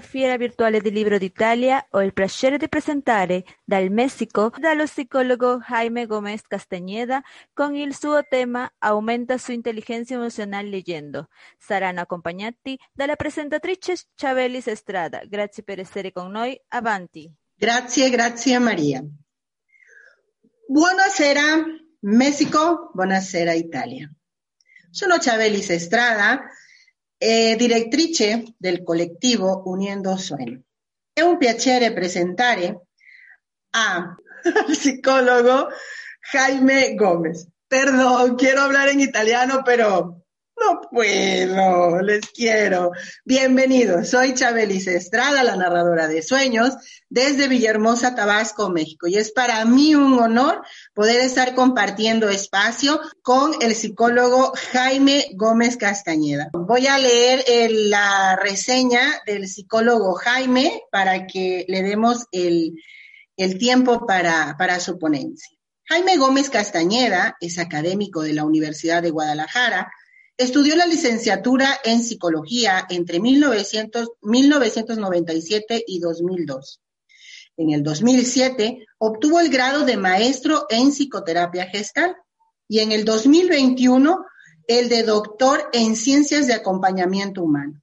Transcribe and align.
Fiera 0.00 0.36
Virtuale 0.36 0.80
del 0.80 0.92
Libro 0.92 1.18
d'Italia. 1.18 1.86
Ho 1.90 2.02
il 2.02 2.12
piacere 2.12 2.56
di 2.56 2.68
presentare 2.68 3.44
dal 3.64 3.90
Messico 3.90 4.52
dallo 4.56 4.84
psicologo 4.84 5.58
Jaime 5.58 6.06
Gómez 6.06 6.42
Castañeda 6.46 7.20
con 7.52 7.74
il 7.74 7.94
suo 7.94 8.22
tema 8.28 8.70
Aumenta 8.78 9.38
su 9.38 9.52
intelligenza 9.52 10.14
emozionale 10.14 10.68
leyendo. 10.68 11.28
Saranno 11.58 12.00
accompagnati 12.00 12.78
dalla 12.92 13.16
presentatrice 13.16 13.94
Chabelis 14.14 14.66
Estrada. 14.66 15.22
Grazie 15.24 15.62
per 15.62 15.78
essere 15.78 16.12
con 16.12 16.30
noi. 16.30 16.60
Avanti. 16.68 17.32
Grazie, 17.54 18.10
grazie 18.10 18.58
Maria. 18.58 19.04
Buonasera 20.66 21.64
Messico, 22.00 22.90
buonasera 22.94 23.52
Italia. 23.52 24.10
Sono 24.90 25.16
Chabelis 25.18 25.70
Estrada 25.70 26.40
eh, 27.22 27.54
direttrice 27.56 28.54
del 28.56 28.82
collettivo 28.82 29.62
Uniendo 29.66 30.16
Sueño. 30.16 30.62
È 31.12 31.20
un 31.20 31.36
piacere 31.36 31.92
presentare 31.92 32.86
a 33.72 34.16
psicólogo 34.72 35.68
Jaime 36.32 36.94
Gómez. 36.94 37.46
Perdón, 37.68 38.36
quiero 38.36 38.62
hablar 38.62 38.88
en 38.88 39.00
italiano, 39.00 39.60
pero 39.62 40.19
no 40.60 40.82
puedo, 40.90 42.02
les 42.02 42.26
quiero. 42.26 42.92
Bienvenidos, 43.24 44.10
soy 44.10 44.34
Chabelis 44.34 44.86
Estrada, 44.86 45.42
la 45.42 45.56
narradora 45.56 46.06
de 46.06 46.22
sueños, 46.22 46.74
desde 47.08 47.48
Villahermosa, 47.48 48.14
Tabasco, 48.14 48.68
México. 48.68 49.06
Y 49.06 49.16
es 49.16 49.32
para 49.32 49.64
mí 49.64 49.94
un 49.94 50.18
honor 50.18 50.62
poder 50.94 51.20
estar 51.22 51.54
compartiendo 51.54 52.28
espacio 52.28 53.00
con 53.22 53.52
el 53.62 53.74
psicólogo 53.74 54.52
Jaime 54.72 55.30
Gómez 55.34 55.78
Castañeda. 55.78 56.50
Voy 56.52 56.86
a 56.86 56.98
leer 56.98 57.42
el, 57.46 57.90
la 57.90 58.36
reseña 58.36 59.00
del 59.26 59.48
psicólogo 59.48 60.14
Jaime 60.14 60.82
para 60.92 61.26
que 61.26 61.64
le 61.68 61.82
demos 61.82 62.26
el, 62.32 62.74
el 63.36 63.58
tiempo 63.58 64.06
para, 64.06 64.56
para 64.58 64.78
su 64.78 64.98
ponencia. 64.98 65.48
Jaime 65.84 66.18
Gómez 66.18 66.50
Castañeda 66.50 67.36
es 67.40 67.58
académico 67.58 68.22
de 68.22 68.34
la 68.34 68.44
Universidad 68.44 69.02
de 69.02 69.10
Guadalajara, 69.10 69.90
Estudió 70.40 70.74
la 70.74 70.86
licenciatura 70.86 71.80
en 71.84 72.02
psicología 72.02 72.86
entre 72.88 73.20
1900, 73.20 74.12
1997 74.22 75.84
y 75.86 75.98
2002. 75.98 76.80
En 77.58 77.72
el 77.72 77.82
2007 77.82 78.86
obtuvo 78.96 79.38
el 79.38 79.50
grado 79.50 79.84
de 79.84 79.98
maestro 79.98 80.64
en 80.70 80.92
psicoterapia 80.92 81.66
gestal 81.66 82.16
y 82.66 82.78
en 82.78 82.90
el 82.90 83.04
2021 83.04 84.24
el 84.66 84.88
de 84.88 85.02
doctor 85.02 85.68
en 85.74 85.94
ciencias 85.94 86.46
de 86.46 86.54
acompañamiento 86.54 87.42
humano. 87.42 87.82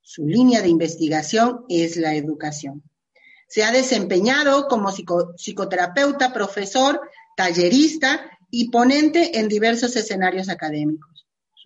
Su 0.00 0.26
línea 0.26 0.62
de 0.62 0.70
investigación 0.70 1.66
es 1.68 1.98
la 1.98 2.14
educación. 2.14 2.82
Se 3.48 3.64
ha 3.64 3.70
desempeñado 3.70 4.66
como 4.66 4.92
psico, 4.92 5.34
psicoterapeuta, 5.36 6.32
profesor, 6.32 7.02
tallerista 7.36 8.30
y 8.50 8.70
ponente 8.70 9.38
en 9.38 9.48
diversos 9.48 9.94
escenarios 9.94 10.48
académicos 10.48 11.07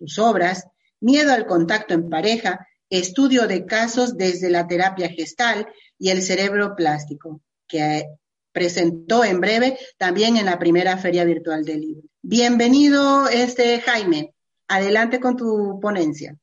sus 0.03 0.19
obras, 0.19 0.67
Miedo 0.99 1.33
al 1.33 1.45
contacto 1.45 1.93
en 1.93 2.09
pareja, 2.09 2.65
estudio 2.89 3.45
de 3.45 3.65
casos 3.65 4.15
desde 4.15 4.49
la 4.49 4.67
terapia 4.67 5.09
gestal 5.09 5.67
y 5.99 6.11
el 6.11 6.21
cerebro 6.21 6.77
plástico, 6.77 7.41
que 7.67 8.05
presentó 8.53 9.25
en 9.25 9.41
breve 9.41 9.77
también 9.97 10.37
en 10.37 10.45
la 10.45 10.59
primera 10.59 10.97
feria 10.97 11.25
virtual 11.25 11.65
del 11.65 11.81
libro. 11.81 12.03
Bienvenido, 12.21 13.27
este 13.27 13.81
Jaime. 13.81 14.33
Adelante 14.69 15.19
con 15.19 15.35
tu 15.35 15.77
ponencia. 15.81 16.37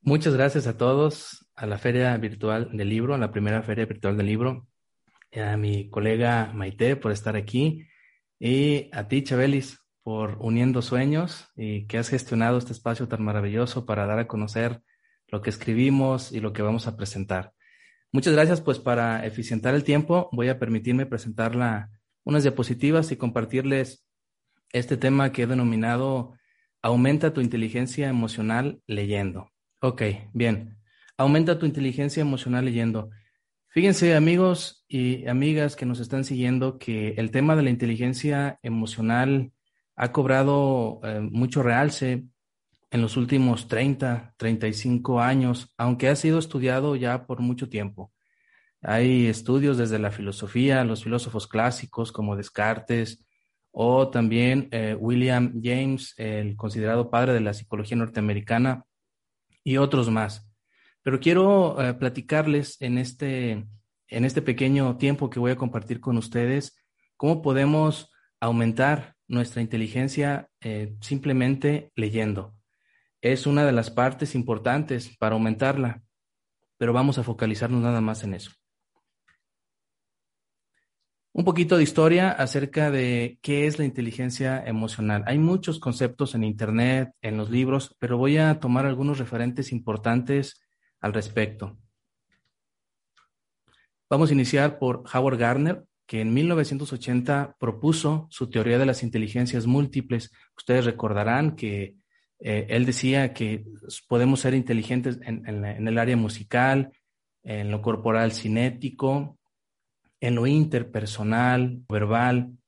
Muchas 0.00 0.32
gracias 0.32 0.66
a 0.66 0.78
todos 0.78 1.46
a 1.54 1.66
la 1.66 1.76
feria 1.76 2.16
virtual 2.16 2.70
del 2.72 2.88
libro, 2.88 3.14
a 3.14 3.18
la 3.18 3.30
primera 3.30 3.62
feria 3.62 3.84
virtual 3.84 4.16
del 4.16 4.24
libro, 4.24 4.66
a 5.34 5.58
mi 5.58 5.90
colega 5.90 6.50
Maite 6.54 6.96
por 6.96 7.12
estar 7.12 7.36
aquí 7.36 7.86
y 8.38 8.88
a 8.92 9.06
ti, 9.06 9.22
Chabelis, 9.22 9.78
por 10.02 10.38
Uniendo 10.40 10.82
Sueños 10.82 11.48
y 11.56 11.86
que 11.86 11.98
has 11.98 12.08
gestionado 12.08 12.58
este 12.58 12.72
espacio 12.72 13.08
tan 13.08 13.22
maravilloso 13.22 13.86
para 13.86 14.06
dar 14.06 14.18
a 14.18 14.26
conocer 14.26 14.82
lo 15.28 15.42
que 15.42 15.50
escribimos 15.50 16.32
y 16.32 16.40
lo 16.40 16.52
que 16.52 16.62
vamos 16.62 16.86
a 16.86 16.96
presentar. 16.96 17.52
Muchas 18.12 18.34
gracias, 18.34 18.60
pues 18.60 18.78
para 18.78 19.24
eficientar 19.24 19.74
el 19.74 19.84
tiempo 19.84 20.28
voy 20.32 20.48
a 20.48 20.58
permitirme 20.58 21.06
presentar 21.06 21.54
unas 22.24 22.42
diapositivas 22.42 23.12
y 23.12 23.16
compartirles 23.16 24.04
este 24.72 24.96
tema 24.96 25.32
que 25.32 25.42
he 25.42 25.46
denominado 25.46 26.34
Aumenta 26.82 27.34
tu 27.34 27.42
inteligencia 27.42 28.08
emocional 28.08 28.80
leyendo. 28.86 29.50
Ok, 29.80 30.02
bien. 30.32 30.78
Aumenta 31.18 31.58
tu 31.58 31.66
inteligencia 31.66 32.22
emocional 32.22 32.64
leyendo. 32.64 33.10
Fíjense 33.68 34.14
amigos 34.16 34.86
y 34.88 35.28
amigas 35.28 35.76
que 35.76 35.84
nos 35.84 36.00
están 36.00 36.24
siguiendo 36.24 36.78
que 36.78 37.10
el 37.18 37.30
tema 37.30 37.54
de 37.54 37.62
la 37.64 37.70
inteligencia 37.70 38.58
emocional 38.62 39.52
ha 40.02 40.12
cobrado 40.12 40.98
eh, 41.04 41.20
mucho 41.20 41.62
realce 41.62 42.24
en 42.90 43.02
los 43.02 43.18
últimos 43.18 43.68
30, 43.68 44.32
35 44.38 45.20
años, 45.20 45.74
aunque 45.76 46.08
ha 46.08 46.16
sido 46.16 46.38
estudiado 46.38 46.96
ya 46.96 47.26
por 47.26 47.40
mucho 47.40 47.68
tiempo. 47.68 48.10
Hay 48.80 49.26
estudios 49.26 49.76
desde 49.76 49.98
la 49.98 50.10
filosofía, 50.10 50.84
los 50.84 51.04
filósofos 51.04 51.46
clásicos 51.46 52.12
como 52.12 52.34
Descartes 52.34 53.26
o 53.72 54.08
también 54.08 54.68
eh, 54.72 54.96
William 54.98 55.60
James, 55.62 56.14
el 56.16 56.56
considerado 56.56 57.10
padre 57.10 57.34
de 57.34 57.40
la 57.40 57.52
psicología 57.52 57.98
norteamericana, 57.98 58.86
y 59.62 59.76
otros 59.76 60.08
más. 60.08 60.50
Pero 61.02 61.20
quiero 61.20 61.78
eh, 61.78 61.92
platicarles 61.92 62.80
en 62.80 62.96
este, 62.96 63.66
en 64.08 64.24
este 64.24 64.40
pequeño 64.40 64.96
tiempo 64.96 65.28
que 65.28 65.40
voy 65.40 65.50
a 65.50 65.56
compartir 65.56 66.00
con 66.00 66.16
ustedes 66.16 66.82
cómo 67.18 67.42
podemos 67.42 68.10
aumentar 68.40 69.19
nuestra 69.30 69.62
inteligencia 69.62 70.48
eh, 70.60 70.96
simplemente 71.00 71.92
leyendo. 71.94 72.54
Es 73.22 73.46
una 73.46 73.64
de 73.64 73.72
las 73.72 73.90
partes 73.90 74.34
importantes 74.34 75.16
para 75.16 75.34
aumentarla, 75.34 76.02
pero 76.76 76.92
vamos 76.92 77.16
a 77.18 77.22
focalizarnos 77.22 77.80
nada 77.80 78.00
más 78.00 78.24
en 78.24 78.34
eso. 78.34 78.50
Un 81.32 81.44
poquito 81.44 81.76
de 81.76 81.84
historia 81.84 82.32
acerca 82.32 82.90
de 82.90 83.38
qué 83.40 83.66
es 83.66 83.78
la 83.78 83.84
inteligencia 83.84 84.64
emocional. 84.66 85.22
Hay 85.26 85.38
muchos 85.38 85.78
conceptos 85.78 86.34
en 86.34 86.42
Internet, 86.42 87.12
en 87.22 87.36
los 87.36 87.50
libros, 87.50 87.94
pero 88.00 88.18
voy 88.18 88.36
a 88.36 88.58
tomar 88.58 88.84
algunos 88.84 89.18
referentes 89.18 89.70
importantes 89.70 90.60
al 90.98 91.12
respecto. 91.12 91.78
Vamos 94.08 94.30
a 94.30 94.32
iniciar 94.32 94.80
por 94.80 95.04
Howard 95.14 95.38
Gardner, 95.38 95.84
que 96.10 96.20
en 96.20 96.34
1980 96.34 97.54
propuso 97.60 98.26
su 98.30 98.50
teoría 98.50 98.80
de 98.80 98.84
las 98.84 99.04
inteligencias 99.04 99.68
múltiples. 99.68 100.32
Ustedes 100.56 100.84
recordarán 100.84 101.54
que 101.54 101.94
eh, 102.40 102.66
él 102.68 102.84
decía 102.84 103.32
que 103.32 103.64
podemos 104.08 104.40
ser 104.40 104.54
inteligentes 104.54 105.20
en, 105.22 105.46
el 105.46 105.98
área 105.98 106.16
musical, 106.16 106.90
en 107.44 107.70
lo 107.70 107.80
corporal 107.80 108.32
cinético, 108.32 109.38
en 110.18 110.34
lo 110.34 110.48
interpersonal, 110.48 111.78
verbal, 111.88 112.58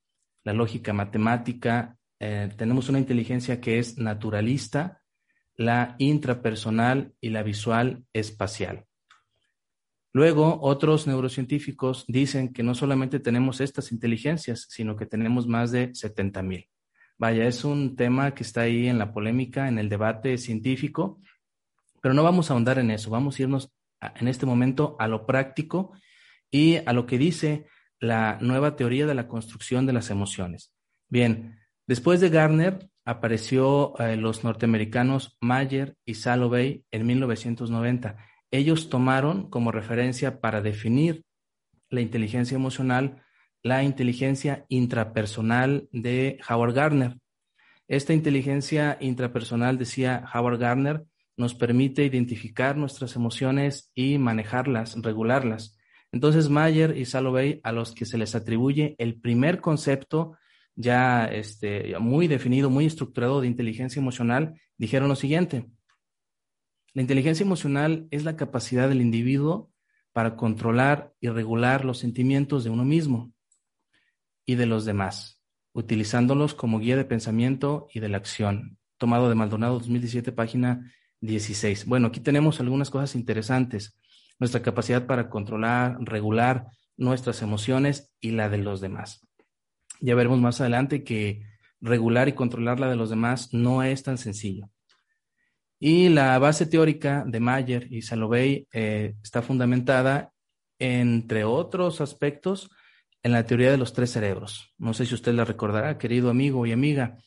la 0.45 0.53
lógica 0.53 0.93
matemática. 0.93 1.97
Eh, 2.21 2.49
tenemos 2.55 2.87
una 2.87 2.99
inteligencia 2.99 3.59
que 3.59 3.77
es 3.77 3.97
naturalista, 3.97 5.01
la 5.57 5.95
intrapersonal 5.97 7.13
y 7.19 7.31
la 7.31 7.43
visual 7.43 8.05
espacial. 8.13 8.85
Luego, 10.15 10.59
otros 10.61 11.07
neurocientíficos 11.07 12.05
dicen 12.07 12.53
que 12.53 12.61
no 12.61 12.75
solamente 12.75 13.19
tenemos 13.19 13.59
estas 13.61 13.91
inteligencias, 13.91 14.67
sino 14.69 14.95
que 14.95 15.07
tenemos 15.07 15.47
más 15.47 15.71
de 15.71 15.89
70 15.95 16.43
mil. 16.43 16.69
Vaya, 17.17 17.47
es 17.47 17.65
un 17.65 17.95
tema 17.95 18.35
que 18.35 18.43
está 18.43 18.61
ahí 18.61 18.87
en 18.87 18.99
la 18.99 19.11
polémica, 19.11 19.67
en 19.67 19.79
el 19.79 19.89
debate 19.89 20.37
científico, 20.37 21.19
pero 21.99 22.13
no 22.13 22.21
vamos 22.21 22.49
a 22.49 22.53
ahondar 22.53 22.77
en 22.77 22.91
eso, 22.91 23.09
vamos 23.09 23.39
a 23.39 23.41
irnos 23.41 23.73
en 24.15 24.27
este 24.27 24.45
momento 24.45 24.95
a 24.99 25.07
lo 25.07 25.25
práctico 25.25 25.93
y 26.51 26.77
a 26.85 26.93
lo 26.93 27.07
que 27.07 27.17
dice 27.17 27.65
la 27.99 28.37
nueva 28.39 28.75
teoría 28.75 29.07
de 29.07 29.15
la 29.15 29.27
construcción 29.27 29.87
de 29.87 29.93
las 29.93 30.11
emociones. 30.11 30.75
Bien, 31.09 31.57
después 31.87 32.21
de 32.21 32.29
Garner 32.29 32.87
apareció 33.03 33.97
eh, 33.97 34.15
los 34.15 34.43
norteamericanos 34.43 35.37
Mayer 35.41 35.95
y 36.05 36.15
Salovey 36.15 36.85
en 36.91 37.07
1990 37.07 38.17
ellos 38.57 38.89
tomaron 38.89 39.49
como 39.49 39.71
referencia 39.71 40.39
para 40.39 40.61
definir 40.61 41.23
la 41.89 42.01
inteligencia 42.01 42.55
emocional 42.55 43.23
la 43.63 43.81
inteligencia 43.81 44.65
intrapersonal 44.67 45.87
de 45.91 46.37
Howard 46.47 46.73
Gardner. 46.73 47.17
Esta 47.87 48.13
inteligencia 48.13 48.97
intrapersonal, 48.99 49.77
decía 49.77 50.25
Howard 50.33 50.59
Gardner, 50.59 51.03
nos 51.37 51.55
permite 51.55 52.03
identificar 52.03 52.77
nuestras 52.77 53.15
emociones 53.15 53.91
y 53.95 54.17
manejarlas, 54.17 55.01
regularlas. 55.01 55.77
Entonces 56.11 56.49
Mayer 56.49 56.95
y 56.97 57.05
Salovey, 57.05 57.61
a 57.63 57.71
los 57.71 57.93
que 57.93 58.05
se 58.05 58.17
les 58.17 58.35
atribuye 58.35 58.95
el 58.99 59.19
primer 59.19 59.61
concepto 59.61 60.37
ya 60.75 61.25
este, 61.25 61.97
muy 61.99 62.27
definido, 62.27 62.69
muy 62.69 62.85
estructurado 62.85 63.41
de 63.41 63.47
inteligencia 63.47 63.99
emocional, 63.99 64.59
dijeron 64.77 65.07
lo 65.07 65.15
siguiente. 65.15 65.65
La 66.93 67.01
inteligencia 67.01 67.43
emocional 67.43 68.07
es 68.11 68.23
la 68.23 68.35
capacidad 68.35 68.87
del 68.87 69.01
individuo 69.01 69.71
para 70.11 70.35
controlar 70.35 71.13
y 71.19 71.29
regular 71.29 71.85
los 71.85 71.97
sentimientos 71.97 72.63
de 72.63 72.69
uno 72.69 72.85
mismo 72.85 73.33
y 74.45 74.55
de 74.55 74.67
los 74.67 74.85
demás, 74.85 75.41
utilizándolos 75.73 76.53
como 76.53 76.77
guía 76.77 76.95
de 76.95 77.05
pensamiento 77.05 77.87
y 77.91 77.99
de 77.99 78.09
la 78.09 78.17
acción. 78.17 78.77
Tomado 78.99 79.27
de 79.27 79.33
Maldonado 79.33 79.79
2017, 79.79 80.31
página 80.33 80.93
16. 81.21 81.87
Bueno, 81.87 82.07
aquí 82.07 82.19
tenemos 82.19 82.59
algunas 82.59 82.91
cosas 82.91 83.15
interesantes. 83.15 83.99
Nuestra 84.37 84.61
capacidad 84.61 85.07
para 85.07 85.31
controlar, 85.31 85.97
regular 85.99 86.67
nuestras 86.95 87.41
emociones 87.41 88.13
y 88.19 88.31
la 88.31 88.49
de 88.49 88.59
los 88.59 88.81
demás. 88.81 89.27
Ya 89.99 90.13
veremos 90.13 90.39
más 90.39 90.61
adelante 90.61 91.03
que 91.03 91.41
regular 91.81 92.27
y 92.27 92.33
controlar 92.33 92.79
la 92.79 92.89
de 92.89 92.95
los 92.95 93.09
demás 93.09 93.51
no 93.51 93.81
es 93.81 94.03
tan 94.03 94.19
sencillo. 94.19 94.69
Y 95.85 96.07
la 96.07 96.39
base 96.39 96.65
teórica 96.65 97.25
de 97.27 97.41
Mayer 97.41 97.91
y 97.91 98.03
Salovey 98.03 98.69
eh, 98.71 99.15
está 99.21 99.41
fundamentada, 99.41 100.31
entre 100.79 101.43
otros 101.43 101.99
aspectos, 101.99 102.71
en 103.21 103.33
la 103.33 103.45
teoría 103.45 103.69
de 103.69 103.75
los 103.75 103.91
tres 103.91 104.11
cerebros. 104.11 104.73
No 104.77 104.93
sé 104.93 105.05
si 105.05 105.13
usted 105.13 105.33
la 105.33 105.43
recordará, 105.43 105.97
querido 105.97 106.29
amigo 106.29 106.65
y 106.65 106.71
amiga. 106.71 107.17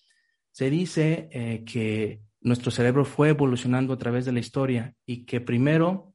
Se 0.53 0.71
dice 0.71 1.29
eh, 1.33 1.65
que 1.67 2.23
nuestro 2.41 2.71
cerebro 2.71 3.05
fue 3.05 3.29
evolucionando 3.29 3.93
a 3.93 3.99
través 3.99 4.25
de 4.25 4.33
la 4.33 4.41
historia 4.41 4.95
y 5.05 5.27
que 5.27 5.43
primero 5.43 6.15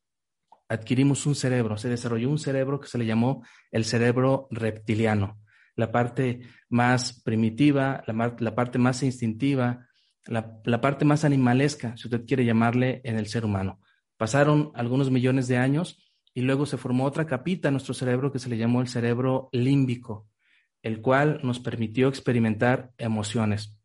adquirimos 0.67 1.27
un 1.27 1.35
cerebro, 1.35 1.77
se 1.77 1.89
desarrolló 1.89 2.27
un 2.27 2.39
cerebro 2.39 2.79
que 2.79 2.87
se 2.87 2.97
le 2.97 3.05
llamó 3.05 3.45
el 3.69 3.85
cerebro 3.85 4.47
reptiliano, 4.49 5.39
la 5.75 5.91
parte 5.91 6.41
más 6.69 7.21
primitiva, 7.21 8.03
la, 8.07 8.55
parte 8.55 8.79
más 8.79 9.03
instintiva, 9.03 9.85
la, 10.25 10.81
parte 10.81 11.05
más 11.05 11.23
animalesca, 11.23 11.95
si 11.97 12.07
usted 12.07 12.25
quiere 12.25 12.45
llamarle, 12.45 13.01
en 13.03 13.17
el 13.17 13.27
ser 13.27 13.45
humano. 13.45 13.79
Pasaron 14.17 14.71
algunos 14.75 15.09
millones 15.09 15.47
de 15.47 15.57
años 15.57 15.97
y 16.33 16.41
luego 16.41 16.65
se 16.65 16.77
formó 16.77 17.05
otra 17.05 17.25
capita 17.25 17.67
en 17.67 17.73
nuestro 17.73 17.93
cerebro 17.93 18.31
que 18.31 18.39
se 18.39 18.49
le 18.49 18.57
llamó 18.57 18.81
el 18.81 18.87
cerebro 18.87 19.49
límbico, 19.51 20.27
el 20.81 21.01
cual 21.01 21.39
nos 21.43 21.59
permitió 21.59 22.07
experimentar 22.07 22.91
emociones. 22.97 23.77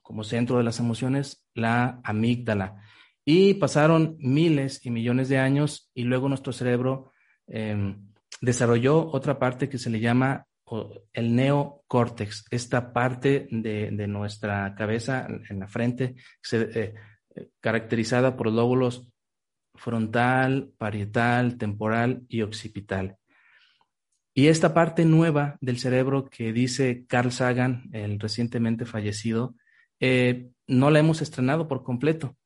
Como 0.00 0.24
centro 0.24 0.58
de 0.58 0.64
las 0.64 0.80
emociones, 0.80 1.46
la 1.54 2.00
amígdala. 2.04 2.82
Y 3.24 3.54
pasaron 3.54 4.16
miles 4.18 4.84
y 4.84 4.90
millones 4.90 5.28
de 5.28 5.38
años 5.38 5.90
y 5.94 6.04
luego 6.04 6.28
nuestro 6.28 6.52
cerebro 6.52 7.12
em, 7.46 8.08
desarrolló 8.40 9.08
otra 9.10 9.38
parte 9.38 9.68
que 9.68 9.78
se 9.78 9.90
le 9.90 10.00
llama 10.00 10.46
el 11.12 11.34
neocórtex, 11.34 12.46
esta 12.50 12.92
parte 12.92 13.46
de, 13.50 14.06
nuestra 14.06 14.74
cabeza 14.74 15.26
en 15.48 15.60
la 15.60 15.68
frente, 15.68 16.14
eh, 16.52 16.94
caracterizada 17.60 18.36
por 18.36 18.50
lóbulos 18.50 19.06
frontal, 19.74 20.72
parietal, 20.78 21.56
temporal 21.58 22.22
y 22.28 22.42
occipital. 22.42 23.16
Y 24.34 24.46
esta 24.46 24.72
parte 24.72 25.04
nueva 25.04 25.56
del 25.60 25.78
cerebro 25.78 26.28
que 26.30 26.52
dice 26.52 27.04
Carl 27.06 27.32
Sagan, 27.32 27.90
el 27.92 28.18
recientemente 28.18 28.86
fallecido, 28.86 29.54
eh, 30.00 30.50
no 30.66 30.90
la 30.90 31.00
hemos 31.00 31.20
estrenado 31.20 31.68
por 31.68 31.82
completo. 31.82 32.36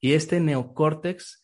Y 0.00 0.12
este 0.12 0.40
neocórtex 0.40 1.42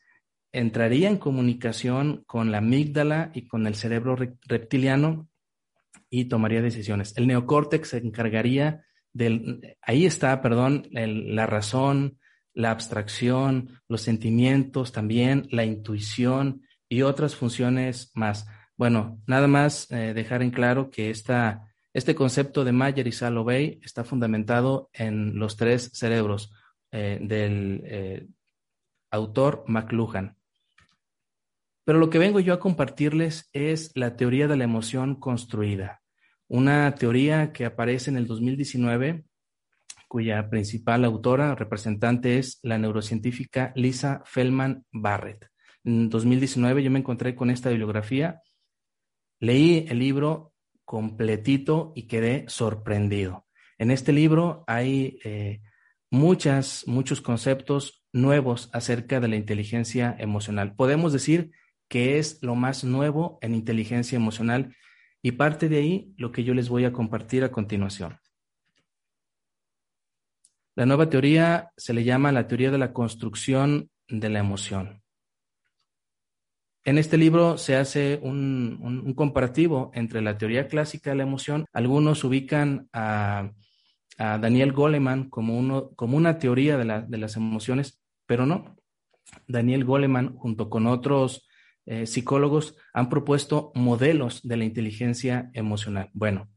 entraría 0.53 1.09
en 1.09 1.19
comunicación 1.19 2.23
con 2.27 2.53
la 2.53 2.59
amígdala 2.59 3.31
y 3.35 3.49
con 3.49 3.67
el 3.67 3.75
cerebro 3.75 4.17
reptiliano 4.17 5.29
y 6.11 6.27
tomaría 6.27 6.63
decisiones. 6.63 7.17
El 7.17 7.27
neocórtex 7.27 7.89
se 7.89 7.99
encargaría 7.99 8.85
del, 9.13 9.77
ahí 9.83 10.07
está, 10.07 10.41
perdón, 10.43 10.89
la 10.91 11.47
razón, 11.47 12.19
la 12.53 12.71
abstracción, 12.71 13.81
los 13.89 14.03
sentimientos 14.03 14.93
también, 14.93 15.47
la 15.51 15.65
intuición 15.65 16.63
y 16.89 17.03
otras 17.03 17.37
funciones 17.37 18.11
más. 18.15 18.47
Bueno, 18.77 19.21
nada 19.27 19.47
más 19.47 19.91
eh, 19.91 20.13
dejar 20.15 20.43
en 20.43 20.51
claro 20.51 20.91
que 20.91 21.11
esta, 21.11 21.67
este 21.93 22.15
concepto 22.15 22.65
de 22.65 22.73
Mayer 22.73 23.07
y 23.07 23.13
Salovey 23.13 23.81
está 23.83 24.05
fundamentado 24.05 24.91
en 24.93 25.39
los 25.39 25.57
tres 25.57 25.91
cerebros 25.95 26.53
eh, 26.93 27.19
del 27.21 27.83
eh, 27.85 28.27
autor 29.11 29.65
McLuhan. 29.67 30.37
Pero 31.87 32.01
lo 32.01 32.11
que 32.11 32.19
vengo 32.19 32.41
yo 32.41 32.53
a 32.53 32.59
compartirles 32.59 33.49
es 33.53 33.93
la 33.95 34.17
teoría 34.17 34.49
de 34.49 34.57
la 34.57 34.65
emoción 34.65 35.15
construida, 35.15 36.03
una 36.49 36.93
teoría 36.97 37.53
que 37.53 37.65
aparece 37.65 38.11
en 38.11 38.17
el 38.17 38.27
2019 38.27 39.25
cuya 40.09 40.51
principal 40.51 41.05
autora, 41.05 41.55
representante 41.55 42.39
es 42.39 42.59
la 42.63 42.77
neurocientífica 42.77 43.73
Lisa 43.77 44.23
Feldman 44.25 44.85
Barrett. 44.93 45.49
En 45.85 46.11
2019 46.11 46.83
yo 46.83 46.91
me 46.91 46.99
encontré 46.99 47.37
con 47.37 47.51
esta 47.51 47.71
bibliografía, 47.71 48.43
leí 49.41 49.87
el 49.89 50.01
libro 50.01 50.55
completito 50.85 51.93
y 51.95 52.09
quedé 52.09 52.45
sorprendido. 52.49 53.47
En 53.79 53.93
este 53.93 54.13
libro 54.13 54.65
hay 54.67 55.19
eh, 55.25 55.63
muchas, 56.11 56.85
muchos 56.87 57.21
conceptos 57.21 58.05
nuevos 58.13 58.71
acerca 58.73 59.21
de 59.21 59.29
la 59.29 59.37
inteligencia 59.37 60.17
emocional. 60.19 60.75
Podemos 60.75 61.13
decir 61.13 61.53
que 61.89 62.19
es 62.19 62.43
lo 62.43 62.55
más 62.55 62.85
nuevo 62.85 63.39
en 63.43 63.55
inteligencia 63.55 64.17
emocional 64.17 64.75
y 65.23 65.33
parte 65.33 65.69
de 65.69 65.79
ahí 65.79 66.15
lo 66.17 66.33
que 66.33 66.45
yo 66.45 66.55
les 66.55 66.69
voy 66.69 66.85
a 66.85 66.93
compartir 66.93 67.45
a 67.45 67.51
continuación. 67.51 68.19
La 70.75 70.87
nueva 70.87 71.09
teoría 71.09 71.71
se 71.77 71.95
le 71.95 72.05
llama 72.05 72.33
la 72.33 72.47
teoría 72.47 72.71
de 72.71 72.79
la 72.79 72.93
construcción 72.93 73.91
de 74.09 74.29
la 74.29 74.41
emoción. 74.41 75.03
En 76.85 76.99
este 76.99 77.17
libro 77.17 77.59
se 77.59 77.75
hace 77.75 78.21
un, 78.23 79.13
comparativo 79.17 79.91
entre 79.95 80.23
la 80.23 80.39
teoría 80.39 80.69
clásica 80.69 81.11
de 81.11 81.17
la 81.17 81.25
emoción. 81.25 81.65
Algunos 81.73 82.23
ubican 82.23 82.89
a, 82.93 83.51
Daniel 84.19 84.73
Goleman 84.73 85.29
como, 85.29 85.59
uno, 85.59 85.91
como 85.97 86.17
una 86.17 86.39
teoría 86.39 86.79
de, 86.79 87.05
de, 87.07 87.19
las 87.19 87.37
emociones, 87.37 88.01
pero 88.25 88.47
no. 88.47 88.77
Daniel 89.49 89.85
Goleman, 89.85 90.37
junto 90.37 90.71
con 90.71 90.87
otros 90.87 91.46
eh, 91.87 92.07
psicólogos, 92.07 92.77
han 92.93 93.09
propuesto 93.09 93.71
modelos 93.75 94.43
de 94.43 94.57
la 94.57 94.65
inteligencia 94.65 95.51
emocional. 95.55 96.11
Bueno, 96.13 96.51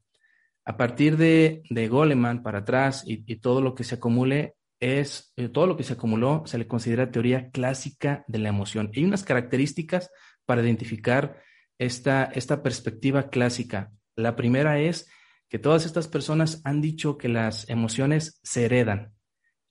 a 0.65 0.75
partir 0.75 1.17
de, 1.17 1.63
Goleman 1.89 2.43
para 2.43 2.59
atrás 2.59 3.03
y, 3.05 3.35
todo 3.37 3.61
lo 3.61 3.75
que 3.75 3.83
se 3.83 3.95
acumule 3.95 4.55
es, 4.79 5.31
eh, 5.35 5.49
todo 5.49 5.67
lo 5.67 5.77
que 5.77 5.83
se 5.83 5.93
acumuló 5.93 6.43
se 6.45 6.57
le 6.57 6.67
considera 6.67 7.11
teoría 7.11 7.49
clásica 7.51 8.23
de 8.27 8.39
la 8.39 8.49
emoción. 8.49 8.91
Hay 8.95 9.03
unas 9.03 9.23
características 9.23 10.11
para 10.45 10.61
identificar 10.61 11.41
esta, 11.77 12.25
esta 12.25 12.61
perspectiva 12.61 13.29
clásica. 13.29 13.91
La 14.15 14.35
primera 14.35 14.79
es 14.79 15.07
que 15.47 15.59
todas 15.59 15.85
estas 15.85 16.07
personas 16.07 16.61
han 16.63 16.81
dicho 16.81 17.17
que 17.17 17.29
las 17.29 17.69
emociones 17.69 18.39
se 18.43 18.65
heredan, 18.65 19.13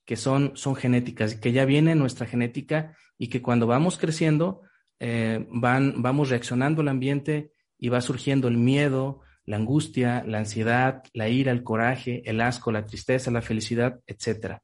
que 0.05 0.17
son, 0.17 0.53
son 0.57 0.75
genéticas, 0.75 1.35
que 1.35 1.53
ya 1.53 1.65
viene 1.65 1.95
nuestra 1.95 2.27
genética 2.27 2.97
y 3.19 3.29
que 3.29 3.43
cuando 3.43 3.67
vamos 3.67 3.99
creciendo, 3.99 4.63
eh, 5.01 5.47
van, 5.51 6.03
vamos 6.03 6.31
reaccionando 6.31 6.83
al 6.83 6.89
ambiente 6.89 7.53
y 7.79 7.89
va 7.89 8.01
surgiendo 8.01 8.49
el 8.49 8.57
miedo, 8.57 9.21
la 9.45 9.57
angustia, 9.57 10.25
la 10.27 10.39
ansiedad, 10.39 11.03
la 11.13 11.29
ira, 11.29 11.53
el 11.53 11.63
coraje, 11.63 12.23
el 12.29 12.41
asco, 12.41 12.73
la 12.73 12.85
tristeza, 12.85 13.31
la 13.31 13.43
felicidad, 13.43 14.01
etc. 14.07 14.59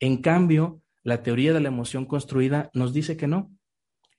En 0.00 0.18
cambio, 0.22 0.82
la 1.02 1.22
teoría 1.22 1.52
de 1.52 1.60
la 1.60 1.68
emoción 1.68 2.06
construida 2.06 2.70
nos 2.74 2.92
dice 2.92 3.16
que 3.16 3.26
no, 3.26 3.52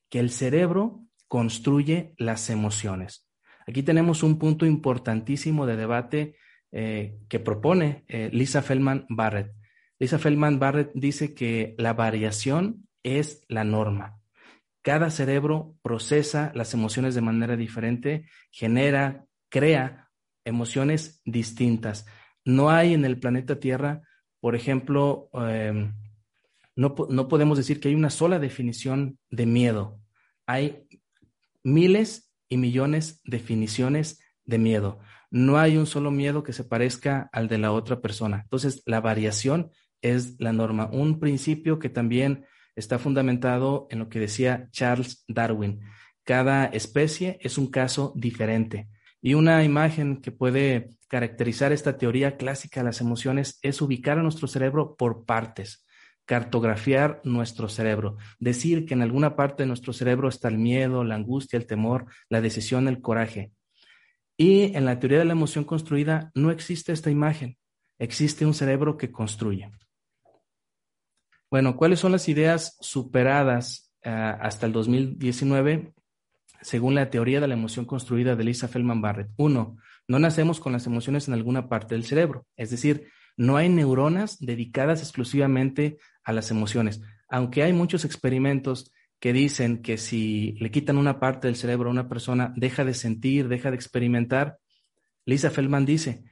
que 0.09 0.19
el 0.19 0.29
cerebro 0.29 1.01
construye 1.27 2.13
las 2.17 2.49
emociones. 2.49 3.27
Aquí 3.67 3.81
tenemos 3.81 4.23
un 4.23 4.37
punto 4.37 4.65
importantísimo 4.65 5.65
de 5.65 5.75
debate 5.75 6.35
eh, 6.71 7.17
que 7.27 7.39
propone 7.39 8.05
eh, 8.07 8.29
Lisa 8.31 8.61
Feldman 8.61 9.05
Barrett. 9.09 9.51
Lisa 9.97 10.19
Feldman 10.19 10.59
Barrett 10.59 10.91
dice 10.93 11.33
que 11.33 11.73
la 11.77 11.93
variación 11.93 12.87
es 13.01 13.41
la 13.47 13.63
norma. 13.63 14.14
Cada 14.85 15.09
cerebro 15.09 15.75
procesa 15.81 16.51
las 16.53 16.75
emociones 16.75 17.15
de 17.15 17.21
manera 17.21 17.57
diferente, 17.57 18.29
genera, 18.51 19.25
crea 19.49 20.11
emociones 20.43 21.23
distintas. 21.25 22.05
No 22.43 22.69
hay 22.69 22.93
en 22.93 23.03
el 23.03 23.19
planeta 23.19 23.59
Tierra, 23.59 24.03
por 24.39 24.55
ejemplo, 24.55 25.31
em, 25.33 25.91
no, 26.75 26.93
no 27.09 27.27
podemos 27.27 27.57
decir 27.57 27.79
que 27.79 27.87
hay 27.87 27.95
una 27.95 28.11
sola 28.11 28.37
definición 28.37 29.17
de 29.31 29.47
miedo. 29.47 29.99
Hay 30.45 30.87
miles 31.63 32.31
y 32.47 32.57
millones 32.57 33.23
de 33.23 33.39
definiciones 33.39 34.19
de 34.43 34.59
miedo. 34.59 34.99
No 35.31 35.57
hay 35.57 35.77
un 35.77 35.87
solo 35.87 36.11
miedo 36.11 36.43
que 36.43 36.53
se 36.53 36.63
parezca 36.63 37.27
al 37.33 37.47
de 37.47 37.57
la 37.57 37.71
otra 37.71 38.01
persona. 38.01 38.41
Entonces, 38.43 38.83
la 38.85 39.01
variación 39.01 39.71
es 40.03 40.39
la 40.39 40.53
norma. 40.53 40.91
Un 40.93 41.19
principio 41.19 41.79
que 41.79 41.89
también 41.89 42.45
está 42.75 42.99
fundamentado 42.99 43.87
en 43.89 43.99
lo 43.99 44.09
que 44.09 44.19
decía 44.19 44.67
Charles 44.71 45.23
Darwin. 45.27 45.81
Cada 46.23 46.65
especie 46.65 47.37
es 47.41 47.57
un 47.57 47.67
caso 47.67 48.13
diferente. 48.15 48.87
Y 49.21 49.33
una 49.33 49.63
imagen 49.63 50.21
que 50.21 50.31
puede 50.31 50.89
caracterizar 51.07 51.71
esta 51.71 51.97
teoría 51.97 52.37
clásica 52.37 52.81
de 52.81 52.85
las 52.85 53.01
emociones 53.01 53.59
es 53.61 53.81
ubicar 53.81 54.19
a 54.19 54.23
nuestro 54.23 54.47
cerebro 54.47 54.95
por 54.95 55.25
partes, 55.25 55.85
cartografiar 56.25 57.21
nuestro 57.23 57.69
cerebro, 57.69 58.17
decir 58.39 58.85
que 58.85 58.93
en 58.95 59.01
alguna 59.01 59.35
parte 59.35 59.63
de 59.63 59.67
nuestro 59.67 59.93
cerebro 59.93 60.29
está 60.29 60.47
el 60.47 60.57
miedo, 60.57 61.03
la 61.03 61.15
angustia, 61.15 61.57
el 61.57 61.67
temor, 61.67 62.05
la 62.29 62.41
decisión, 62.41 62.87
el 62.87 63.01
coraje. 63.01 63.51
Y 64.37 64.75
en 64.75 64.85
la 64.85 64.99
teoría 64.99 65.19
de 65.19 65.25
la 65.25 65.33
emoción 65.33 65.63
construida 65.63 66.31
no 66.35 66.51
existe 66.51 66.91
esta 66.91 67.09
imagen, 67.09 67.57
existe 67.99 68.45
un 68.45 68.53
cerebro 68.53 68.97
que 68.97 69.11
construye. 69.11 69.71
Bueno, 71.55 71.77
¿cuáles 71.77 72.01
son 72.01 72.11
las 72.11 72.27
ideas 72.27 72.75
superadas 72.81 73.89
eh, 74.03 74.09
hasta 74.09 74.65
el 74.65 74.73
2019 74.73 75.93
según 76.59 76.95
la 76.95 77.09
teoría 77.09 77.39
de 77.39 77.47
la 77.47 77.53
emoción 77.53 77.85
construida 77.85 78.35
de 78.35 78.43
Lisa 78.43 78.67
Feldman 78.67 78.99
Barrett? 78.99 79.29
Uno, 79.37 79.77
no 80.05 80.19
nacemos 80.19 80.59
con 80.59 80.73
las 80.73 80.85
emociones 80.85 81.29
en 81.29 81.33
alguna 81.33 81.69
parte 81.69 81.95
del 81.95 82.03
cerebro, 82.03 82.45
es 82.57 82.71
decir, 82.71 83.07
no 83.37 83.55
hay 83.55 83.69
neuronas 83.69 84.37
dedicadas 84.41 84.99
exclusivamente 84.99 85.97
a 86.25 86.33
las 86.33 86.51
emociones, 86.51 87.01
aunque 87.29 87.63
hay 87.63 87.71
muchos 87.71 88.03
experimentos 88.03 88.91
que 89.21 89.31
dicen 89.31 89.81
que 89.81 89.97
si 89.97 90.57
le 90.59 90.71
quitan 90.71 90.97
una 90.97 91.21
parte 91.21 91.47
del 91.47 91.55
cerebro 91.55 91.87
a 91.87 91.93
una 91.93 92.09
persona, 92.09 92.53
deja 92.57 92.83
de 92.83 92.93
sentir, 92.93 93.47
deja 93.47 93.69
de 93.69 93.77
experimentar. 93.77 94.57
Lisa 95.23 95.51
Feldman 95.51 95.85
dice, 95.85 96.25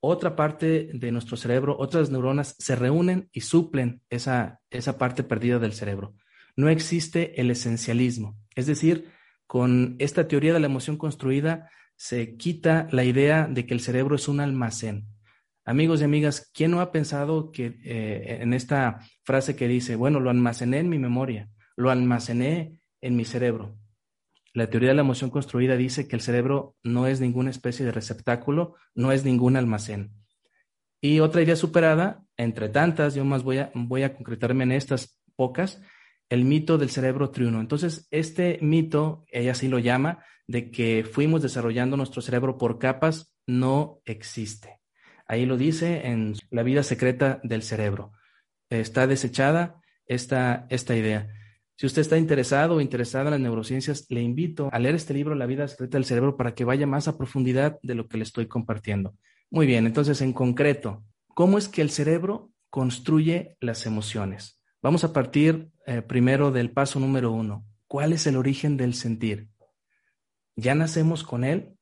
otra 0.00 0.34
parte 0.34 0.90
de 0.92 1.12
nuestro 1.12 1.36
cerebro, 1.36 1.76
otras 1.78 2.10
neuronas 2.10 2.56
se 2.58 2.74
reúnen 2.74 3.28
y 3.32 3.42
suplen 3.42 4.02
esa, 4.10 4.60
esa 4.70 4.98
parte 4.98 5.22
perdida 5.22 5.58
del 5.58 5.72
cerebro. 5.72 6.14
No 6.56 6.68
existe 6.68 7.40
el 7.40 7.50
esencialismo. 7.50 8.36
Es 8.54 8.66
decir, 8.66 9.10
con 9.46 9.96
esta 9.98 10.26
teoría 10.26 10.52
de 10.52 10.60
la 10.60 10.66
emoción 10.66 10.96
construida 10.96 11.70
se 11.96 12.36
quita 12.36 12.88
la 12.92 13.04
idea 13.04 13.46
de 13.46 13.66
que 13.66 13.74
el 13.74 13.80
cerebro 13.80 14.16
es 14.16 14.26
un 14.26 14.40
almacén. 14.40 15.06
Amigos 15.64 16.00
y 16.00 16.04
amigas, 16.04 16.50
¿quién 16.54 16.70
no 16.70 16.80
ha 16.80 16.90
pensado 16.90 17.52
que 17.52 17.78
eh, 17.84 18.38
en 18.40 18.54
esta 18.54 19.00
frase 19.22 19.54
que 19.54 19.68
dice, 19.68 19.96
bueno, 19.96 20.18
lo 20.18 20.30
almacené 20.30 20.78
en 20.78 20.88
mi 20.88 20.98
memoria, 20.98 21.50
lo 21.76 21.90
almacené 21.90 22.78
en 23.02 23.16
mi 23.16 23.24
cerebro? 23.24 23.76
La 24.52 24.68
teoría 24.68 24.90
de 24.90 24.96
la 24.96 25.02
emoción 25.02 25.30
construida 25.30 25.76
dice 25.76 26.08
que 26.08 26.16
el 26.16 26.22
cerebro 26.22 26.76
no 26.82 27.06
es 27.06 27.20
ninguna 27.20 27.50
especie 27.50 27.86
de 27.86 27.92
receptáculo, 27.92 28.74
no 28.94 29.12
es 29.12 29.24
ningún 29.24 29.56
almacén. 29.56 30.12
Y 31.00 31.20
otra 31.20 31.42
idea 31.42 31.56
superada, 31.56 32.24
entre 32.36 32.68
tantas, 32.68 33.14
yo 33.14 33.24
más 33.24 33.42
voy 33.42 33.58
a, 33.58 33.70
voy 33.74 34.02
a 34.02 34.14
concretarme 34.14 34.64
en 34.64 34.72
estas 34.72 35.18
pocas, 35.36 35.80
el 36.28 36.44
mito 36.44 36.78
del 36.78 36.90
cerebro 36.90 37.30
triuno. 37.30 37.60
Entonces, 37.60 38.06
este 38.10 38.58
mito, 38.60 39.24
ella 39.30 39.54
sí 39.54 39.68
lo 39.68 39.78
llama, 39.78 40.24
de 40.46 40.70
que 40.70 41.04
fuimos 41.04 41.42
desarrollando 41.42 41.96
nuestro 41.96 42.22
cerebro 42.22 42.58
por 42.58 42.78
capas, 42.78 43.34
no 43.46 44.00
existe. 44.04 44.80
Ahí 45.26 45.46
lo 45.46 45.56
dice 45.56 46.08
en 46.08 46.34
La 46.50 46.64
vida 46.64 46.82
secreta 46.82 47.40
del 47.44 47.62
cerebro. 47.62 48.12
Está 48.68 49.06
desechada 49.06 49.80
esta, 50.06 50.66
esta 50.70 50.96
idea. 50.96 51.28
Si 51.80 51.86
usted 51.86 52.02
está 52.02 52.18
interesado 52.18 52.74
o 52.74 52.80
interesada 52.82 53.24
en 53.24 53.30
las 53.30 53.40
neurociencias, 53.40 54.04
le 54.10 54.20
invito 54.20 54.68
a 54.70 54.78
leer 54.78 54.96
este 54.96 55.14
libro, 55.14 55.34
La 55.34 55.46
vida 55.46 55.66
secreta 55.66 55.96
del 55.96 56.04
cerebro, 56.04 56.36
para 56.36 56.54
que 56.54 56.66
vaya 56.66 56.86
más 56.86 57.08
a 57.08 57.16
profundidad 57.16 57.78
de 57.82 57.94
lo 57.94 58.06
que 58.06 58.18
le 58.18 58.24
estoy 58.24 58.48
compartiendo. 58.48 59.14
Muy 59.48 59.66
bien, 59.66 59.86
entonces 59.86 60.20
en 60.20 60.34
concreto, 60.34 61.02
¿cómo 61.28 61.56
es 61.56 61.68
que 61.68 61.80
el 61.80 61.88
cerebro 61.88 62.50
construye 62.68 63.56
las 63.60 63.86
emociones? 63.86 64.60
Vamos 64.82 65.04
a 65.04 65.14
partir 65.14 65.70
eh, 65.86 66.02
primero 66.02 66.50
del 66.50 66.70
paso 66.70 67.00
número 67.00 67.32
uno. 67.32 67.64
¿Cuál 67.86 68.12
es 68.12 68.26
el 68.26 68.36
origen 68.36 68.76
del 68.76 68.92
sentir? 68.92 69.48
¿Ya 70.56 70.74
nacemos 70.74 71.24
con 71.24 71.44
él 71.44 71.78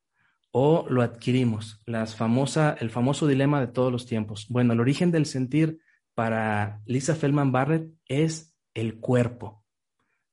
o 0.53 0.87
lo 0.89 1.03
adquirimos? 1.03 1.83
El 1.87 2.07
famoso 2.07 3.27
dilema 3.27 3.61
de 3.61 3.67
todos 3.67 3.91
los 3.91 4.07
tiempos. 4.07 4.47
Bueno, 4.49 4.75
el 4.75 4.81
origen 4.81 5.11
del 5.11 5.27
sentir 5.27 5.81
para 6.15 6.83
Lisa 6.87 7.17
Feldman 7.17 7.51
Barrett 7.51 7.91
es 8.07 8.55
el 8.75 9.01
cuerpo. 9.01 9.65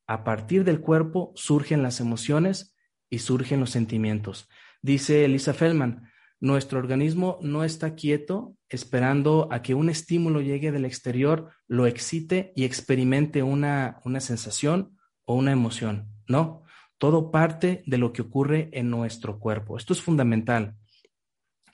A 0.08 0.24
partir 0.24 0.64
del 0.64 0.82
cuerpo 0.82 1.32
surgen 1.36 1.82
las 1.84 2.00
emociones 2.00 2.76
y 3.10 3.20
surgen 3.20 3.60
los 3.60 3.72
sentimientos. 3.72 4.50
Dice 4.82 5.26
Elisa 5.26 5.54
Feldman, 5.54 6.12
nuestro 6.40 6.80
organismo 6.80 7.40
no 7.42 7.64
está 7.64 7.96
quieto 7.96 8.56
esperando 8.70 9.48
a 9.52 9.62
que 9.62 9.74
un 9.74 9.90
estímulo 9.90 10.42
llegue 10.42 10.72
del 10.72 10.86
exterior, 10.86 11.52
lo 11.68 11.88
excite 11.88 12.54
y 12.56 12.66
experimente 12.66 13.42
una, 13.42 14.00
una 14.06 14.20
sensación 14.20 14.98
o 15.24 15.36
una 15.36 15.52
emoción. 15.52 16.10
No, 16.28 16.64
todo 16.98 17.32
parte 17.32 17.84
de 17.86 17.98
lo 17.98 18.14
que 18.14 18.22
ocurre 18.22 18.70
en 18.74 18.90
nuestro 18.90 19.40
cuerpo. 19.40 19.78
Esto 19.78 19.94
es 19.94 20.02
fundamental. 20.02 20.76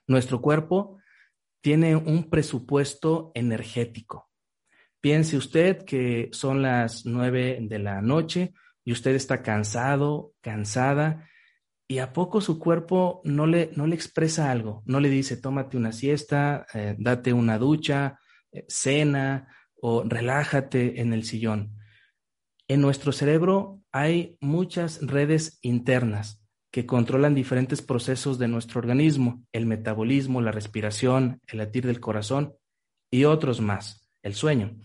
Nuestro 0.08 0.42
cuerpo 0.42 1.00
tiene 1.62 1.96
un 1.96 2.30
presupuesto 2.30 3.32
energético. 3.36 4.31
Piense 5.02 5.36
usted 5.36 5.84
que 5.84 6.30
son 6.32 6.62
las 6.62 7.08
nueve 7.08 7.58
de 7.60 7.80
la 7.80 8.02
noche 8.02 8.54
y 8.86 8.92
usted 8.92 9.16
está 9.16 9.42
cansado, 9.42 10.34
cansada, 10.42 11.28
y 11.88 11.98
a 11.98 12.14
poco 12.14 12.40
su 12.40 12.60
cuerpo 12.60 13.22
no 13.26 13.48
le, 13.48 13.72
no 13.76 13.88
le 13.88 13.96
expresa 13.96 14.52
algo, 14.52 14.84
no 14.86 15.00
le 15.00 15.10
dice, 15.10 15.38
tómate 15.38 15.76
una 15.76 15.92
siesta, 15.92 16.68
eh, 16.74 16.96
date 17.00 17.34
una 17.34 17.58
ducha, 17.58 18.20
eh, 18.52 18.64
cena 18.68 19.48
o 19.82 20.04
relájate 20.04 21.02
en 21.02 21.14
el 21.14 21.24
sillón. 21.24 21.76
En 22.68 22.80
nuestro 22.80 23.12
cerebro 23.12 23.82
hay 23.92 24.38
muchas 24.40 25.06
redes 25.06 25.58
internas 25.64 26.46
que 26.72 26.86
controlan 26.86 27.36
diferentes 27.36 27.82
procesos 27.82 28.38
de 28.38 28.48
nuestro 28.48 28.80
organismo, 28.80 29.44
el 29.52 29.66
metabolismo, 29.66 30.42
la 30.42 30.52
respiración, 30.52 31.42
el 31.48 31.58
latir 31.58 31.88
del 31.88 32.00
corazón 32.00 32.54
y 33.10 33.26
otros 33.26 33.60
más 33.60 34.01
el 34.24 34.36
sueño. 34.36 34.78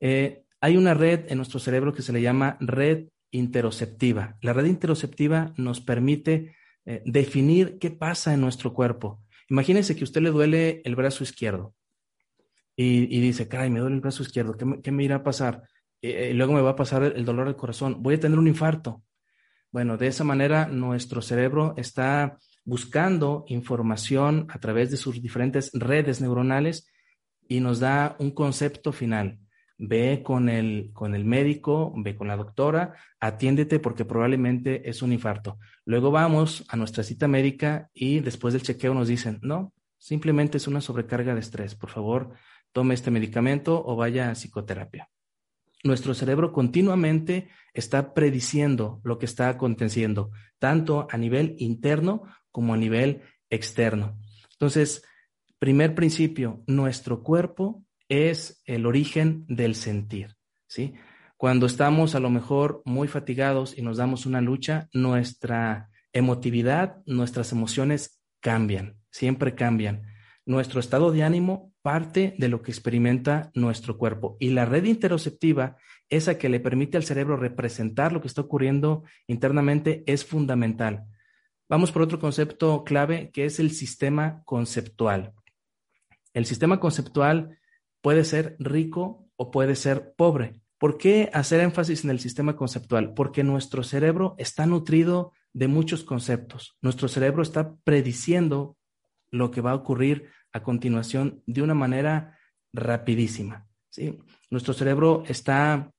Eh, 0.00 0.42
hay 0.60 0.76
una 0.76 0.94
red 0.94 1.26
en 1.28 1.38
nuestro 1.38 1.60
cerebro 1.60 1.92
que 1.92 2.02
se 2.02 2.12
le 2.12 2.22
llama 2.22 2.56
red 2.60 3.08
interoceptiva. 3.30 4.36
La 4.40 4.52
red 4.52 4.66
interoceptiva 4.66 5.52
nos 5.56 5.80
permite 5.80 6.54
eh, 6.84 7.02
definir 7.04 7.78
qué 7.78 7.90
pasa 7.90 8.32
en 8.32 8.40
nuestro 8.40 8.72
cuerpo. 8.72 9.20
Imagínense 9.48 9.94
que 9.94 10.02
a 10.02 10.04
usted 10.04 10.22
le 10.22 10.30
duele 10.30 10.82
el 10.84 10.96
brazo 10.96 11.22
izquierdo 11.22 11.74
y, 12.76 13.20
dice, 13.20 13.46
caray, 13.46 13.70
me 13.70 13.78
duele 13.78 13.96
el 13.96 14.00
brazo 14.00 14.22
izquierdo, 14.22 14.56
¿qué 14.56 14.90
me, 14.90 15.04
irá 15.04 15.16
a 15.16 15.22
pasar? 15.22 15.62
Luego 16.02 16.54
me 16.54 16.60
va 16.60 16.70
a 16.70 16.76
pasar 16.76 17.04
el 17.04 17.24
dolor 17.24 17.46
del 17.46 17.54
corazón, 17.54 18.02
voy 18.02 18.14
a 18.14 18.20
tener 18.20 18.38
un 18.38 18.48
infarto. 18.48 19.04
Bueno, 19.70 19.96
de 19.96 20.06
esa 20.08 20.24
manera 20.24 20.66
nuestro 20.66 21.20
cerebro 21.20 21.74
está 21.76 22.38
buscando 22.64 23.44
información 23.48 24.46
a 24.48 24.58
través 24.58 24.90
de 24.90 24.96
sus 24.96 25.20
diferentes 25.20 25.70
redes 25.72 26.20
neuronales 26.20 26.88
y 27.48 27.60
nos 27.60 27.80
da 27.80 28.16
un 28.18 28.30
concepto 28.30 28.92
final. 28.92 29.38
Ve 29.76 30.22
con 30.24 30.48
el, 30.48 30.90
con 30.92 31.14
el 31.14 31.24
médico, 31.24 31.92
ve 31.96 32.14
con 32.14 32.28
la 32.28 32.36
doctora, 32.36 32.94
atiéndete 33.18 33.80
porque 33.80 34.04
probablemente 34.04 34.88
es 34.88 35.02
un 35.02 35.12
infarto. 35.12 35.58
Luego 35.84 36.10
vamos 36.10 36.64
a 36.68 36.76
nuestra 36.76 37.02
cita 37.02 37.26
médica 37.28 37.90
y 37.92 38.20
después 38.20 38.54
del 38.54 38.62
chequeo 38.62 38.94
nos 38.94 39.08
dicen, 39.08 39.40
no, 39.42 39.72
simplemente 39.98 40.58
es 40.58 40.68
una 40.68 40.80
sobrecarga 40.80 41.34
de 41.34 41.40
estrés. 41.40 41.74
Por 41.74 41.90
favor, 41.90 42.34
tome 42.72 42.94
este 42.94 43.10
medicamento 43.10 43.82
o 43.84 43.96
vaya 43.96 44.30
a 44.30 44.34
psicoterapia. 44.34 45.08
Nuestro 45.82 46.14
cerebro 46.14 46.52
continuamente 46.52 47.48
está 47.74 48.14
prediciendo 48.14 49.00
lo 49.04 49.18
que 49.18 49.26
está 49.26 49.48
aconteciendo, 49.50 50.30
tanto 50.58 51.06
a 51.10 51.18
nivel 51.18 51.56
interno 51.58 52.22
como 52.50 52.72
a 52.72 52.78
nivel 52.78 53.22
externo. 53.50 54.18
Entonces, 54.52 55.02
Primer 55.64 55.94
principio, 55.94 56.62
nuestro 56.66 57.22
cuerpo 57.22 57.86
es 58.10 58.62
el 58.66 58.84
origen 58.84 59.46
del 59.48 59.76
sentir, 59.76 60.36
¿sí? 60.66 60.92
Cuando 61.38 61.64
estamos 61.64 62.14
a 62.14 62.20
lo 62.20 62.28
mejor 62.28 62.82
muy 62.84 63.08
fatigados 63.08 63.78
y 63.78 63.80
nos 63.80 63.96
damos 63.96 64.26
una 64.26 64.42
lucha, 64.42 64.90
nuestra 64.92 65.88
emotividad, 66.12 66.98
nuestras 67.06 67.50
emociones 67.52 68.22
cambian, 68.40 68.98
siempre 69.10 69.54
cambian. 69.54 70.02
Nuestro 70.44 70.80
estado 70.80 71.12
de 71.12 71.22
ánimo 71.22 71.72
parte 71.80 72.34
de 72.36 72.48
lo 72.48 72.60
que 72.60 72.70
experimenta 72.70 73.50
nuestro 73.54 73.96
cuerpo 73.96 74.36
y 74.40 74.50
la 74.50 74.66
red 74.66 74.84
interoceptiva, 74.84 75.78
esa 76.10 76.36
que 76.36 76.50
le 76.50 76.60
permite 76.60 76.98
al 76.98 77.04
cerebro 77.04 77.38
representar 77.38 78.12
lo 78.12 78.20
que 78.20 78.28
está 78.28 78.42
ocurriendo 78.42 79.04
internamente, 79.26 80.04
es 80.06 80.26
fundamental. 80.26 81.06
Vamos 81.70 81.90
por 81.90 82.02
otro 82.02 82.20
concepto 82.20 82.84
clave 82.84 83.30
que 83.30 83.46
es 83.46 83.58
el 83.58 83.70
sistema 83.70 84.42
conceptual. 84.44 85.32
El 86.34 86.44
sistema 86.44 86.80
conceptual 86.80 87.58
puede 88.02 88.24
ser 88.24 88.56
rico 88.58 89.30
o 89.36 89.50
puede 89.50 89.76
ser 89.76 90.14
pobre. 90.14 90.60
¿Por 90.78 90.98
qué 90.98 91.30
hacer 91.32 91.60
énfasis 91.60 92.04
en 92.04 92.10
el 92.10 92.20
sistema 92.20 92.56
conceptual? 92.56 93.14
Porque 93.14 93.42
nuestro 93.42 93.82
cerebro 93.82 94.34
está 94.36 94.66
nutrido 94.66 95.32
de 95.54 95.68
muchos 95.68 96.04
conceptos. 96.04 96.76
Nuestro 96.82 97.08
cerebro 97.08 97.42
está 97.42 97.76
prediciendo 97.76 98.76
lo 99.30 99.50
que 99.50 99.60
va 99.60 99.70
a 99.70 99.76
ocurrir 99.76 100.28
a 100.52 100.62
continuación 100.62 101.42
de 101.46 101.62
una 101.62 101.74
manera 101.74 102.38
rapidísima. 102.72 103.66
¿sí? 103.88 104.18
Nuestro 104.50 104.74
cerebro 104.74 105.22
está 105.26 105.92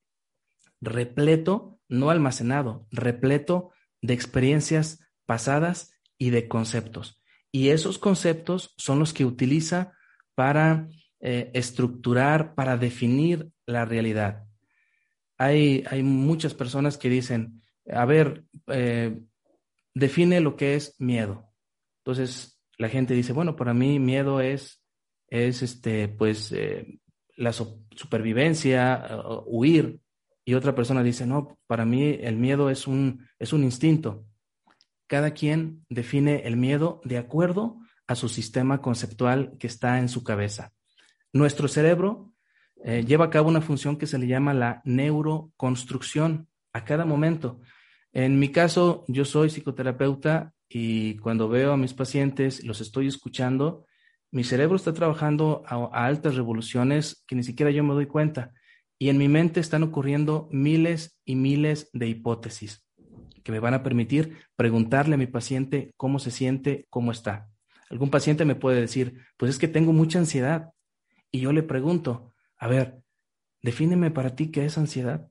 repleto, 0.81 1.79
no 1.87 2.09
almacenado, 2.09 2.85
repleto 2.91 3.71
de 4.01 4.13
experiencias 4.13 4.99
pasadas 5.25 5.93
y 6.17 6.29
de 6.29 6.47
conceptos. 6.47 7.21
Y 7.51 7.69
esos 7.69 7.97
conceptos 7.97 8.73
son 8.77 8.99
los 8.99 9.13
que 9.13 9.25
utiliza 9.25 9.94
para 10.35 10.87
eh, 11.21 11.49
estructurar, 11.53 12.53
para 12.53 12.77
definir 12.77 13.49
la 13.65 13.85
realidad. 13.85 14.43
Hay, 15.37 15.83
hay, 15.89 16.03
muchas 16.03 16.53
personas 16.53 16.97
que 16.97 17.09
dicen, 17.09 17.63
a 17.91 18.05
ver, 18.05 18.43
eh, 18.67 19.19
define 19.93 20.39
lo 20.41 20.55
que 20.55 20.75
es 20.75 20.95
miedo. 20.99 21.51
Entonces, 22.03 22.61
la 22.77 22.89
gente 22.89 23.13
dice, 23.13 23.33
bueno, 23.33 23.55
para 23.55 23.73
mí 23.73 23.97
miedo 23.99 24.39
es, 24.39 24.83
es 25.27 25.63
este, 25.63 26.09
pues, 26.09 26.51
eh, 26.51 26.99
la 27.37 27.53
supervivencia, 27.53 29.07
huir. 29.45 29.99
Y 30.45 30.53
otra 30.53 30.75
persona 30.75 31.01
dice, 31.01 31.25
no, 31.25 31.57
para 31.65 31.85
mí 31.85 32.17
el 32.21 32.35
miedo 32.35 32.69
es 32.69 32.87
un, 32.87 33.25
es 33.39 33.51
un 33.51 33.63
instinto. 33.63 34.25
Cada 35.07 35.31
quien 35.31 35.85
define 35.89 36.45
el 36.45 36.55
miedo 36.55 37.01
de 37.03 37.17
acuerdo 37.17 37.79
a 38.07 38.15
su 38.15 38.29
sistema 38.29 38.81
conceptual 38.81 39.55
que 39.59 39.67
está 39.67 39.99
en 39.99 40.09
su 40.09 40.23
cabeza. 40.23 40.73
Nuestro 41.33 41.67
cerebro 41.67 42.33
eh, 42.83 43.03
lleva 43.05 43.25
a 43.25 43.29
cabo 43.29 43.49
una 43.49 43.61
función 43.61 43.97
que 43.97 44.07
se 44.07 44.17
le 44.17 44.27
llama 44.27 44.53
la 44.53 44.81
neuroconstrucción 44.85 46.47
a 46.73 46.85
cada 46.85 47.05
momento. 47.05 47.61
En 48.13 48.39
mi 48.39 48.49
caso, 48.51 49.05
yo 49.07 49.25
soy 49.25 49.49
psicoterapeuta 49.49 50.53
y 50.69 51.17
cuando 51.17 51.49
veo 51.49 51.73
a 51.73 51.77
mis 51.77 51.93
pacientes, 51.93 52.63
los 52.63 52.81
estoy 52.81 53.07
escuchando, 53.07 53.85
mi 54.31 54.43
cerebro 54.43 54.75
está 54.75 54.93
trabajando 54.93 55.63
a, 55.65 56.05
altas 56.05 56.35
revoluciones 56.35 57.23
que 57.27 57.35
ni 57.35 57.43
siquiera 57.43 57.71
yo 57.71 57.83
me 57.83 57.93
doy 57.93 58.05
cuenta. 58.05 58.53
Y 58.97 59.09
en 59.09 59.17
mi 59.17 59.27
mente 59.27 59.59
están 59.59 59.83
ocurriendo 59.83 60.47
miles 60.51 61.19
y 61.25 61.35
miles 61.35 61.89
de 61.93 62.07
hipótesis 62.07 62.85
que 63.43 63.51
me 63.51 63.59
van 63.59 63.75
a 63.75 63.83
permitir 63.83 64.37
preguntarle 64.55 65.15
a 65.15 65.17
mi 65.19 65.27
paciente 65.27 65.93
cómo 65.97 66.17
se 66.19 66.31
siente, 66.31 66.87
cómo 66.89 67.11
está. 67.11 67.49
Algún 67.89 68.09
paciente 68.09 68.45
me 68.45 68.55
puede 68.55 68.81
decir, 68.81 69.21
pues 69.37 69.51
es 69.51 69.59
que 69.59 69.67
tengo 69.67 69.93
mucha 69.93 70.19
ansiedad. 70.19 70.71
Y 71.31 71.41
yo 71.41 71.51
le 71.51 71.63
pregunto, 71.63 72.31
a 72.57 72.67
ver, 72.67 72.99
defíneme 73.61 74.11
para 74.11 74.35
ti 74.35 74.51
qué 74.51 74.65
es 74.65 74.77
ansiedad. 74.77 75.27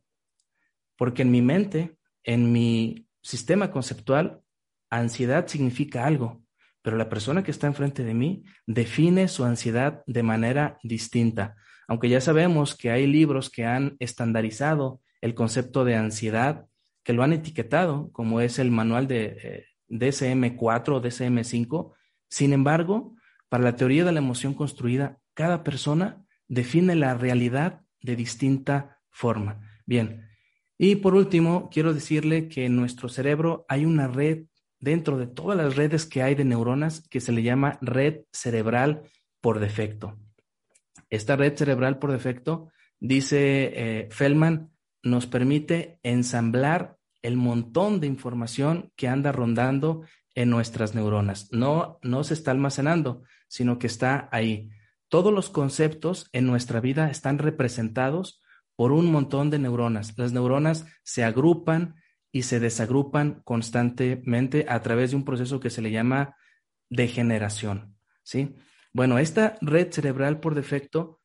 Porque 0.97 1.23
en 1.23 1.31
mi 1.31 1.43
mente, 1.43 1.97
en 2.23 2.53
mi 2.53 3.09
sistema 3.23 3.71
conceptual, 3.71 4.43
ansiedad 4.91 5.47
significa 5.47 6.07
algo 6.07 6.45
pero 6.85 6.99
la 6.99 7.09
persona 7.09 7.43
que 7.43 7.51
está 7.51 7.67
enfrente 7.67 8.05
de 8.05 8.13
mí 8.13 8.45
define 8.67 9.29
su 9.29 9.45
ansiedad 9.45 10.03
de 10.07 10.23
manera 10.23 10.79
distinta. 10.83 11.57
Aunque 11.89 12.11
ya 12.11 12.21
sabemos 12.21 12.77
que 12.77 12.91
hay 12.91 13.07
libros 13.07 13.49
que 13.49 13.65
han 13.65 13.97
estandarizado 14.01 15.01
el 15.23 15.35
concepto 15.35 15.87
de 15.87 15.97
ansiedad, 15.97 16.67
que 17.03 17.15
lo 17.15 17.23
han 17.23 17.33
etiquetado, 17.33 18.13
como 18.13 18.43
es 18.43 18.59
el 18.59 18.71
manual 18.71 19.09
de 19.09 19.25
eh, 19.43 19.67
DSM4 19.89 20.89
o 20.91 21.01
DSM5, 21.01 21.95
sin 22.35 22.53
embargo, 22.53 23.15
para 23.49 23.63
la 23.63 23.77
teoría 23.77 24.05
de 24.05 24.11
la 24.11 24.19
emoción 24.19 24.55
construida, 24.55 25.21
cada 25.35 25.63
persona 25.63 26.27
define 26.49 26.97
la 26.97 27.15
realidad 27.15 27.83
de 28.03 28.17
distinta 28.17 28.99
forma. 29.09 29.61
Bien, 29.87 30.29
y 30.77 30.97
por 30.97 31.15
último, 31.15 31.71
quiero 31.73 31.95
decirle 31.95 32.49
que 32.49 32.65
en 32.65 32.75
nuestro 32.75 33.09
cerebro 33.09 33.65
hay 33.69 33.85
una 33.85 34.09
red 34.09 34.47
dentro 34.81 35.17
de 35.17 35.29
todas 35.29 35.57
las 35.57 35.77
redes 35.77 36.07
que 36.07 36.25
hay 36.25 36.35
de 36.35 36.45
neuronas 36.45 37.07
que 37.09 37.21
se 37.21 37.31
le 37.31 37.45
llama 37.45 37.79
red 37.81 38.23
cerebral 38.33 39.05
por 39.41 39.61
defecto. 39.61 40.19
Esta 41.11 41.37
red 41.37 41.57
cerebral 41.57 42.01
por 42.01 42.11
defecto, 42.11 42.69
dice 42.99 43.39
eh, 43.77 44.09
Feldman, 44.11 44.73
nos 45.05 45.29
permite 45.29 46.01
ensamblar 46.03 46.97
el 47.23 47.37
montón 47.37 48.01
de 48.01 48.09
información 48.09 48.91
que 48.97 49.07
anda 49.07 49.31
rondando 49.31 50.03
en 50.35 50.51
nuestras 50.51 50.95
neuronas. 50.95 51.49
No, 51.53 51.99
no 52.03 52.25
se 52.25 52.35
está 52.35 52.51
almacenando, 52.51 53.23
sino 53.49 53.79
que 53.79 53.87
está 53.87 54.29
ahí. 54.33 54.71
Todos 55.09 55.33
los 55.33 55.51
conceptos 55.51 56.29
en 56.33 56.47
nuestra 56.47 56.81
vida 56.81 57.11
están 57.11 57.39
representados 57.39 58.41
por 58.77 58.93
un 58.93 59.11
montón 59.13 59.51
de 59.51 59.59
neuronas. 59.59 60.19
Las 60.19 60.33
neuronas 60.33 60.87
se 61.03 61.25
agrupan, 61.25 61.97
y 62.35 62.43
se 62.43 62.59
desagrupan 62.59 63.43
constantemente 63.45 64.67
a 64.69 64.83
través 64.83 65.11
de 65.11 65.17
un 65.17 65.25
proceso 65.25 65.61
que 65.61 65.71
se 65.71 65.81
le 65.81 65.93
llama 65.93 66.37
degeneración, 66.91 67.97
¿sí? 68.25 68.57
Bueno, 68.93 69.19
esta 69.21 69.57
red 69.61 69.93
cerebral 69.93 70.41
por 70.41 70.57
defecto 70.57 71.21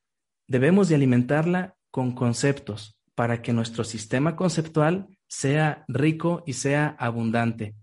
debemos 0.47 0.87
de 0.87 0.93
alimentarla 0.93 1.75
con 1.89 2.13
conceptos 2.13 2.99
para 3.15 3.41
que 3.41 3.53
nuestro 3.53 3.83
sistema 3.83 4.35
conceptual 4.35 5.07
sea 5.27 5.83
rico 5.87 6.43
y 6.45 6.53
sea 6.53 6.95
abundante. 6.99 7.73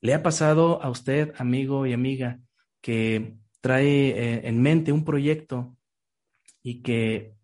¿Le 0.00 0.14
ha 0.14 0.22
pasado 0.22 0.82
a 0.82 0.90
usted, 0.90 1.32
amigo 1.36 1.86
y 1.86 1.92
amiga, 1.92 2.40
que 2.80 3.36
trae 3.60 4.10
eh, 4.10 4.48
en 4.48 4.62
mente 4.62 4.92
un 4.92 5.04
proyecto 5.04 5.76
y 6.62 6.82
que 6.82 7.34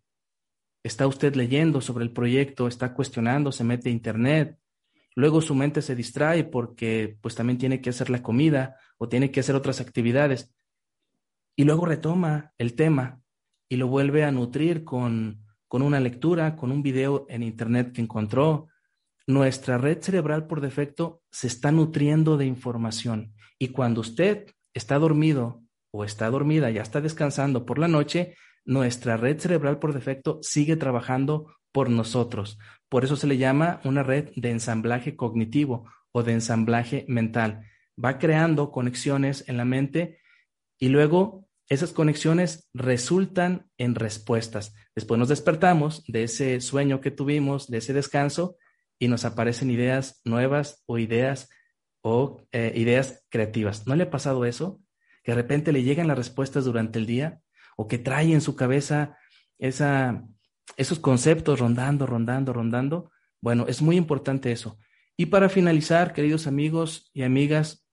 está 0.83 1.07
usted 1.07 1.35
leyendo 1.35 1.81
sobre 1.81 2.03
el 2.03 2.11
proyecto, 2.11 2.67
está 2.67 2.93
cuestionando, 2.93 3.51
se 3.51 3.63
mete 3.63 3.89
a 3.89 3.91
internet, 3.91 4.57
Luego 5.17 5.41
su 5.41 5.55
mente 5.55 5.81
se 5.81 5.95
distrae 5.95 6.43
porque 6.43 7.17
pues 7.21 7.33
también 7.33 7.57
tiene 7.57 7.81
que 7.81 7.89
hacer 7.89 8.11
la 8.11 8.21
comida 8.21 8.77
o 8.99 9.09
tiene 9.09 9.31
que 9.31 9.39
hacer 9.39 9.55
otras 9.55 9.81
actividades. 9.81 10.53
Y 11.55 11.63
luego 11.63 11.87
retoma 11.87 12.53
el 12.59 12.75
tema 12.75 13.19
y 13.67 13.77
lo 13.77 13.87
vuelve 13.87 14.25
a 14.25 14.31
nutrir 14.31 14.83
con, 14.83 15.43
con 15.67 15.81
una 15.81 15.99
lectura, 15.99 16.55
con 16.55 16.71
un 16.71 16.83
video 16.83 17.25
en 17.29 17.41
internet 17.41 17.93
que 17.93 18.01
encontró. 18.01 18.67
Nuestra 19.27 19.77
red 19.77 20.01
cerebral 20.01 20.47
por 20.47 20.61
defecto 20.61 21.21
se 21.31 21.47
está 21.47 21.71
nutriendo 21.73 22.37
de 22.37 22.45
información. 22.45 23.33
Y 23.59 23.69
cuando 23.69 23.99
usted 23.99 24.47
está 24.73 24.97
dormido 24.99 25.63
o 25.91 26.05
está 26.05 26.29
dormida, 26.29 26.71
ya 26.71 26.81
está 26.81 27.01
descansando 27.01 27.65
por 27.65 27.77
la 27.77 27.89
noche, 27.89 28.35
nuestra 28.63 29.17
red 29.17 29.37
cerebral 29.37 29.79
por 29.79 29.93
defecto 29.93 30.39
sigue 30.41 30.77
trabajando 30.77 31.53
por 31.73 31.89
nosotros. 31.89 32.57
Por 32.87 33.03
eso 33.03 33.17
se 33.17 33.27
le 33.27 33.37
llama 33.37 33.81
una 33.83 34.01
red 34.01 34.29
de 34.37 34.49
ensamblaje 34.49 35.17
cognitivo 35.17 35.91
o 36.13 36.23
de 36.23 36.31
ensamblaje 36.31 37.05
mental. 37.09 37.65
Va 38.03 38.19
creando 38.19 38.71
conexiones 38.71 39.43
en 39.49 39.57
la 39.57 39.65
mente 39.65 40.19
y 40.79 40.87
luego 40.87 41.49
esas 41.67 41.91
conexiones 41.91 42.69
resultan 42.73 43.69
en 43.77 43.95
respuestas. 43.95 44.73
Después 44.95 45.19
nos 45.19 45.27
despertamos 45.27 46.05
de 46.07 46.23
ese 46.23 46.61
sueño 46.61 47.01
que 47.01 47.11
tuvimos, 47.11 47.67
de 47.67 47.79
ese 47.79 47.91
descanso, 47.91 48.55
y 48.99 49.07
nos 49.07 49.25
aparecen 49.25 49.69
ideas 49.69 50.21
nuevas 50.25 50.83
o 50.85 50.97
ideas 50.97 51.49
o 52.01 52.41
eh, 52.51 52.73
ideas 52.75 53.25
creativas. 53.29 53.87
¿No 53.87 53.95
le 53.95 54.03
ha 54.03 54.09
pasado 54.09 54.45
eso? 54.45 54.81
Que 55.23 55.31
de 55.31 55.37
repente 55.37 55.71
le 55.71 55.83
llegan 55.83 56.07
las 56.07 56.17
respuestas 56.17 56.65
durante 56.65 56.99
el 56.99 57.05
día 57.05 57.41
o 57.75 57.87
que 57.87 57.97
trae 57.97 58.33
en 58.33 58.41
su 58.41 58.55
cabeza 58.55 59.17
esa 59.57 60.23
esos 60.75 60.99
conceptos 60.99 61.59
rondando, 61.59 62.05
rondando, 62.05 62.51
rondando. 62.51 63.11
Bueno, 63.41 63.65
es 63.67 63.81
muy 63.81 63.95
importante 63.95 64.51
eso. 64.51 64.77
Y 65.15 65.27
para 65.27 65.49
finalizar, 65.49 66.13
queridos 66.13 66.47
amigos 66.47 67.09
y 67.13 67.23
amigas, 67.23 67.87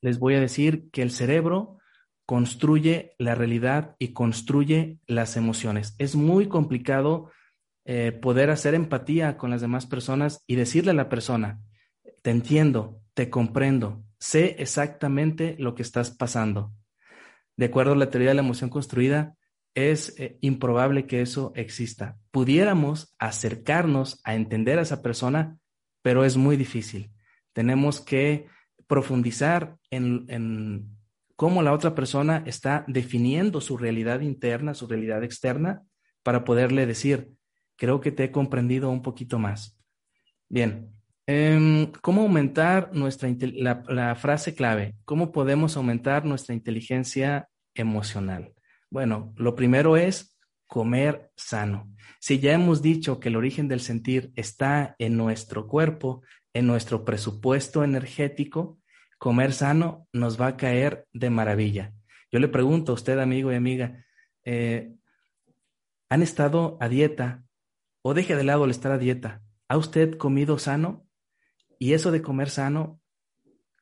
les 0.00 0.18
voy 0.18 0.34
a 0.34 0.40
decir 0.40 0.90
que 0.90 1.02
el 1.02 1.10
cerebro 1.10 1.78
construye 2.26 3.14
la 3.18 3.34
realidad 3.34 3.96
y 3.98 4.12
construye 4.12 4.98
las 5.06 5.36
emociones. 5.36 5.94
Es 5.98 6.14
muy 6.14 6.46
complicado 6.46 7.30
eh, 7.90 8.12
poder 8.12 8.50
hacer 8.50 8.74
empatía 8.74 9.38
con 9.38 9.48
las 9.48 9.62
demás 9.62 9.86
personas 9.86 10.44
y 10.46 10.56
decirle 10.56 10.90
a 10.90 10.94
la 10.94 11.08
persona, 11.08 11.62
te 12.20 12.28
entiendo, 12.30 13.00
te 13.14 13.30
comprendo, 13.30 14.04
sé 14.20 14.56
exactamente 14.58 15.56
lo 15.58 15.74
que 15.74 15.80
estás 15.80 16.10
pasando. 16.10 16.74
De 17.56 17.64
acuerdo 17.64 17.94
a 17.94 17.96
la 17.96 18.10
teoría 18.10 18.28
de 18.28 18.34
la 18.34 18.42
emoción 18.42 18.68
construida, 18.68 19.36
es 19.74 20.14
eh, 20.18 20.36
improbable 20.42 21.06
que 21.06 21.22
eso 21.22 21.52
exista. 21.56 22.18
Pudiéramos 22.30 23.14
acercarnos 23.18 24.20
a 24.22 24.34
entender 24.34 24.78
a 24.78 24.82
esa 24.82 25.00
persona, 25.00 25.56
pero 26.02 26.26
es 26.26 26.36
muy 26.36 26.58
difícil. 26.58 27.10
Tenemos 27.54 28.02
que 28.02 28.48
profundizar 28.86 29.78
en, 29.88 30.26
en 30.28 30.90
cómo 31.36 31.62
la 31.62 31.72
otra 31.72 31.94
persona 31.94 32.42
está 32.44 32.84
definiendo 32.86 33.62
su 33.62 33.78
realidad 33.78 34.20
interna, 34.20 34.74
su 34.74 34.86
realidad 34.86 35.24
externa, 35.24 35.84
para 36.22 36.44
poderle 36.44 36.84
decir, 36.84 37.37
creo 37.78 38.00
que 38.00 38.12
te 38.12 38.24
he 38.24 38.30
comprendido 38.30 38.90
un 38.90 39.00
poquito 39.00 39.38
más. 39.38 39.78
Bien, 40.50 40.92
em, 41.26 41.90
¿cómo 42.02 42.22
aumentar 42.22 42.90
nuestra, 42.92 43.30
la, 43.40 43.82
la 43.88 44.14
frase 44.16 44.54
clave? 44.54 44.96
¿Cómo 45.04 45.32
podemos 45.32 45.76
aumentar 45.76 46.24
nuestra 46.24 46.54
inteligencia 46.54 47.48
emocional? 47.74 48.52
Bueno, 48.90 49.32
lo 49.36 49.54
primero 49.54 49.96
es 49.96 50.36
comer 50.66 51.30
sano. 51.36 51.94
Si 52.20 52.40
ya 52.40 52.52
hemos 52.52 52.82
dicho 52.82 53.20
que 53.20 53.28
el 53.28 53.36
origen 53.36 53.68
del 53.68 53.80
sentir 53.80 54.32
está 54.34 54.96
en 54.98 55.16
nuestro 55.16 55.68
cuerpo, 55.68 56.22
en 56.52 56.66
nuestro 56.66 57.04
presupuesto 57.04 57.84
energético, 57.84 58.80
comer 59.18 59.52
sano 59.52 60.08
nos 60.12 60.40
va 60.40 60.48
a 60.48 60.56
caer 60.56 61.06
de 61.12 61.30
maravilla. 61.30 61.92
Yo 62.32 62.40
le 62.40 62.48
pregunto 62.48 62.92
a 62.92 62.94
usted, 62.96 63.18
amigo 63.18 63.52
y 63.52 63.54
amiga, 63.54 64.04
eh, 64.44 64.94
¿han 66.08 66.22
estado 66.22 66.76
a 66.80 66.88
dieta 66.88 67.44
o 68.08 68.14
deje 68.14 68.34
de 68.36 68.42
lado 68.42 68.64
el 68.64 68.70
estar 68.70 68.90
a 68.90 68.96
dieta? 68.96 69.42
¿Ha 69.68 69.76
usted 69.76 70.16
comido 70.16 70.58
sano? 70.58 71.06
Y 71.78 71.92
eso 71.92 72.10
de 72.10 72.22
comer 72.22 72.48
sano, 72.48 73.02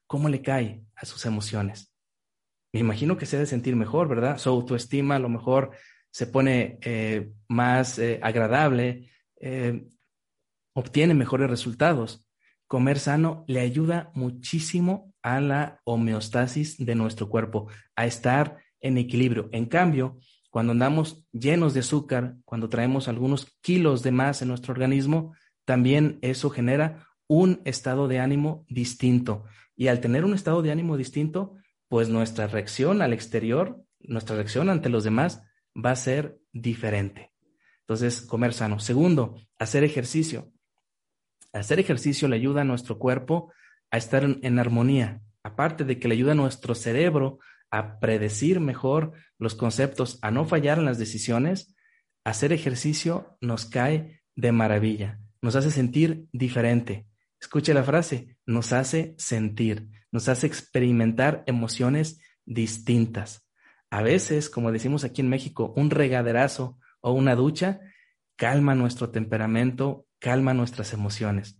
¿cómo 0.08 0.28
le 0.28 0.42
cae 0.42 0.84
a 0.96 1.06
sus 1.06 1.26
emociones? 1.26 1.94
Me 2.72 2.80
imagino 2.80 3.16
que 3.16 3.24
se 3.24 3.36
debe 3.36 3.46
sentir 3.46 3.76
mejor, 3.76 4.08
¿verdad? 4.08 4.38
Su 4.38 4.48
autoestima 4.48 5.14
a 5.14 5.20
lo 5.20 5.28
mejor 5.28 5.70
se 6.10 6.26
pone 6.26 6.80
eh, 6.82 7.30
más 7.46 8.00
eh, 8.00 8.18
agradable, 8.20 9.12
obtiene 10.72 11.14
mejores 11.14 11.48
resultados. 11.48 12.26
Comer 12.66 12.98
sano 12.98 13.44
le 13.46 13.60
ayuda 13.60 14.10
muchísimo 14.14 15.14
a 15.22 15.40
la 15.40 15.80
homeostasis 15.84 16.84
de 16.84 16.96
nuestro 16.96 17.28
cuerpo, 17.28 17.68
a 17.94 18.06
estar 18.06 18.58
en 18.80 18.98
equilibrio. 18.98 19.48
En 19.52 19.66
cambio, 19.66 20.18
cuando 20.57 20.73
andamos 20.73 21.23
llenos 21.33 21.75
de 21.75 21.81
azúcar, 21.81 22.37
cuando 22.47 22.71
traemos 22.71 23.09
algunos 23.09 23.59
kilos 23.61 24.03
de 24.03 24.11
más 24.11 24.40
en 24.40 24.49
nuestro 24.49 24.73
organismo, 24.73 25.35
también 25.66 26.19
eso 26.23 26.49
genera 26.49 27.07
un 27.27 27.61
estado 27.66 28.09
de 28.09 28.21
ánimo 28.21 28.64
distinto. 28.71 29.45
Y 29.77 29.88
al 29.88 30.01
tener 30.01 30.25
un 30.25 30.33
estado 30.33 30.62
de 30.62 30.73
ánimo 30.73 30.97
distinto, 30.97 31.57
pues 31.88 32.09
nuestra 32.09 32.47
reacción 32.47 33.03
al 33.03 33.12
exterior, 33.12 33.85
nuestra 34.01 34.35
reacción 34.35 34.71
ante 34.71 34.88
los 34.88 35.05
demás 35.05 35.42
va 35.77 35.90
a 35.90 35.97
ser 35.97 36.38
diferente. 36.55 37.35
Entonces, 37.81 38.23
comer 38.23 38.55
sano. 38.55 38.79
Segundo, 38.79 39.35
hacer 39.59 39.85
ejercicio. 39.85 40.51
Hacer 41.53 41.81
ejercicio 41.81 42.29
le 42.29 42.37
ayuda 42.37 42.62
a 42.62 42.64
nuestro 42.64 42.99
cuerpo 42.99 43.53
a 43.90 43.99
estar 43.99 44.25
en, 44.25 44.59
armonía, 44.59 45.21
aparte 45.42 45.85
de 45.85 45.99
que 45.99 46.09
le 46.09 46.14
ayuda 46.14 46.33
a 46.33 46.35
nuestro 46.35 46.75
cerebro 46.75 47.40
a 47.70 47.98
predecir 47.98 48.61
mejor 48.61 49.12
los 49.38 49.55
conceptos, 49.55 50.18
a 50.22 50.31
no 50.31 50.44
fallar 50.44 50.79
en 50.79 50.85
las 50.85 50.98
decisiones, 50.98 51.74
hacer 52.24 52.52
ejercicio 52.52 53.37
nos 53.40 53.66
cae 53.66 54.22
de 54.35 54.52
maravilla, 54.52 55.20
nos 55.42 55.57
hace 55.57 55.70
sentir 55.70 56.26
diferente. 56.33 57.07
Escuche 57.40 57.74
la 57.74 57.85
frase, 57.85 58.37
nos 58.46 58.72
hace 58.72 59.14
sentir, 59.18 59.88
nos 60.11 60.29
hace 60.29 60.46
experimentar 60.46 61.44
emociones 61.46 62.20
distintas. 62.44 63.46
A 63.90 64.02
veces, 64.02 64.50
como 64.50 64.72
decimos 64.72 65.05
aquí 65.05 65.20
en 65.20 65.29
México, 65.29 65.72
un 65.76 65.90
regaderazo 65.90 66.79
o 67.00 67.12
una 67.12 67.35
ducha 67.35 67.81
calma 68.37 68.74
nuestro 68.74 69.11
temperamento, 69.11 70.07
calma 70.18 70.55
nuestras 70.55 70.92
emociones. 70.92 71.59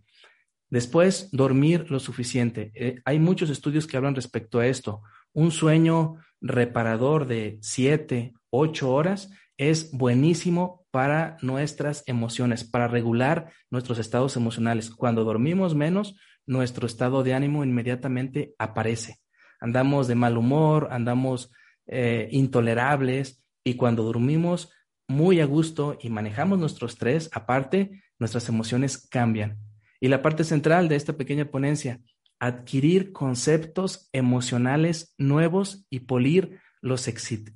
Después, 0.69 1.29
dormir 1.31 1.89
lo 1.89 1.99
suficiente. 1.99 2.71
Eh, 2.75 3.01
hay 3.05 3.19
muchos 3.19 3.49
estudios 3.49 3.87
que 3.87 3.97
hablan 3.97 4.15
respecto 4.15 4.59
a 4.59 4.67
esto. 4.67 5.01
Un 5.33 5.51
sueño 5.51 6.15
reparador 6.41 7.27
de 7.27 7.57
siete, 7.61 8.33
ocho 8.49 8.91
horas 8.91 9.29
es 9.57 9.91
buenísimo 9.91 10.85
para 10.91 11.37
nuestras 11.41 12.03
emociones, 12.07 12.63
para 12.63 12.87
regular 12.87 13.51
nuestros 13.69 13.99
estados 13.99 14.35
emocionales. 14.35 14.89
Cuando 14.89 15.23
dormimos 15.23 15.75
menos, 15.75 16.15
nuestro 16.45 16.87
estado 16.87 17.23
de 17.23 17.33
ánimo 17.33 17.63
inmediatamente 17.63 18.53
aparece. 18.57 19.17
Andamos 19.59 20.07
de 20.07 20.15
mal 20.15 20.37
humor, 20.37 20.89
andamos 20.91 21.51
eh, 21.87 22.29
intolerables 22.31 23.43
y 23.63 23.75
cuando 23.75 24.03
dormimos 24.03 24.71
muy 25.07 25.39
a 25.39 25.45
gusto 25.45 25.97
y 26.01 26.09
manejamos 26.09 26.59
nuestro 26.59 26.87
estrés, 26.87 27.29
aparte, 27.33 28.03
nuestras 28.19 28.49
emociones 28.49 29.07
cambian. 29.07 29.57
Y 29.99 30.09
la 30.09 30.21
parte 30.21 30.43
central 30.43 30.87
de 30.89 30.95
esta 30.95 31.13
pequeña 31.13 31.45
ponencia, 31.45 32.01
adquirir 32.39 33.11
conceptos 33.11 34.09
emocionales 34.11 35.13
nuevos 35.17 35.85
y 35.89 36.01
polir 36.01 36.59
los, 36.81 37.09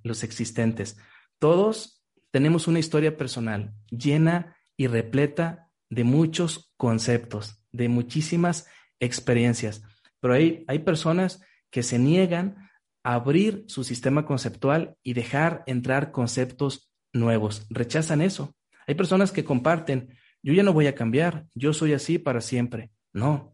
los 0.04 0.24
existentes. 0.24 0.98
Todos 1.40 2.04
tenemos 2.32 2.68
una 2.68 2.80
historia 2.80 3.18
personal 3.18 3.74
llena 3.90 4.56
y 4.78 4.88
repleta 4.88 5.70
de 5.90 6.04
muchos 6.04 6.72
conceptos, 6.78 7.62
de 7.72 7.90
muchísimas 7.90 8.68
experiencias, 9.00 9.84
pero 10.20 10.34
hay, 10.34 10.64
hay 10.68 10.80
personas 10.80 11.42
que 11.70 11.84
se 11.84 12.00
niegan 12.00 12.70
a 13.04 13.16
abrir 13.16 13.66
su 13.68 13.84
sistema 13.84 14.26
conceptual 14.26 14.96
y 15.04 15.14
dejar 15.14 15.64
entrar 15.66 16.12
conceptos 16.12 16.92
nuevos. 17.14 17.66
Rechazan 17.70 18.22
eso. 18.22 18.56
Hay 18.88 18.96
personas 18.96 19.32
que 19.32 19.44
comparten, 19.44 20.18
yo 20.44 20.54
ya 20.54 20.64
no 20.64 20.74
voy 20.74 20.88
a 20.88 20.96
cambiar, 20.96 21.48
yo 21.56 21.74
soy 21.74 21.94
así 21.94 22.20
para 22.20 22.42
siempre. 22.42 22.92
No. 23.14 23.51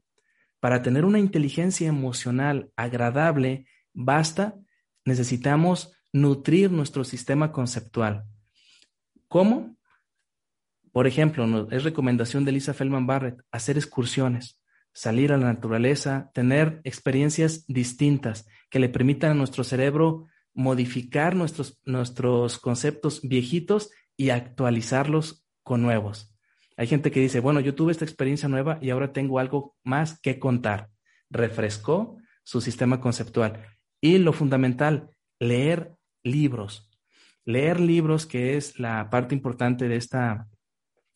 Para 0.59 0.81
tener 0.81 1.05
una 1.05 1.19
inteligencia 1.19 1.87
emocional 1.87 2.71
agradable, 2.75 3.67
basta, 3.93 4.55
necesitamos 5.05 5.93
nutrir 6.11 6.71
nuestro 6.71 7.03
sistema 7.03 7.51
conceptual. 7.51 8.25
¿Cómo? 9.27 9.77
Por 10.91 11.05
ejemplo, 11.05 11.69
es 11.69 11.83
recomendación 11.83 12.43
de 12.43 12.53
Lisa 12.53 12.73
Feldman 12.73 13.05
Barrett 13.05 13.41
hacer 13.51 13.77
excursiones, 13.77 14.59
salir 14.93 15.31
a 15.31 15.37
la 15.37 15.45
naturaleza, 15.45 16.31
tener 16.33 16.81
experiencias 16.83 17.67
distintas 17.67 18.47
que 18.69 18.79
le 18.79 18.89
permitan 18.89 19.31
a 19.31 19.35
nuestro 19.35 19.63
cerebro 19.63 20.27
modificar 20.55 21.35
nuestros, 21.35 21.79
nuestros 21.85 22.57
conceptos 22.57 23.21
viejitos 23.21 23.91
y 24.15 24.31
actualizarlos 24.31 25.45
con 25.61 25.83
nuevos. 25.83 26.36
Hay 26.77 26.87
gente 26.87 27.11
que 27.11 27.19
dice, 27.19 27.39
bueno, 27.39 27.59
yo 27.59 27.75
tuve 27.75 27.91
esta 27.91 28.05
experiencia 28.05 28.47
nueva 28.47 28.77
y 28.81 28.91
ahora 28.91 29.11
tengo 29.11 29.39
algo 29.39 29.75
más 29.83 30.19
que 30.21 30.39
contar. 30.39 30.89
Refrescó 31.29 32.17
su 32.43 32.61
sistema 32.61 33.01
conceptual. 33.01 33.65
Y 33.99 34.19
lo 34.19 34.31
fundamental, 34.31 35.09
leer 35.39 35.95
libros. 36.23 36.89
Leer 37.45 37.79
libros, 37.79 38.25
que 38.25 38.57
es 38.57 38.79
la 38.79 39.09
parte 39.09 39.33
importante 39.33 39.87
de 39.87 39.95
esta, 39.95 40.47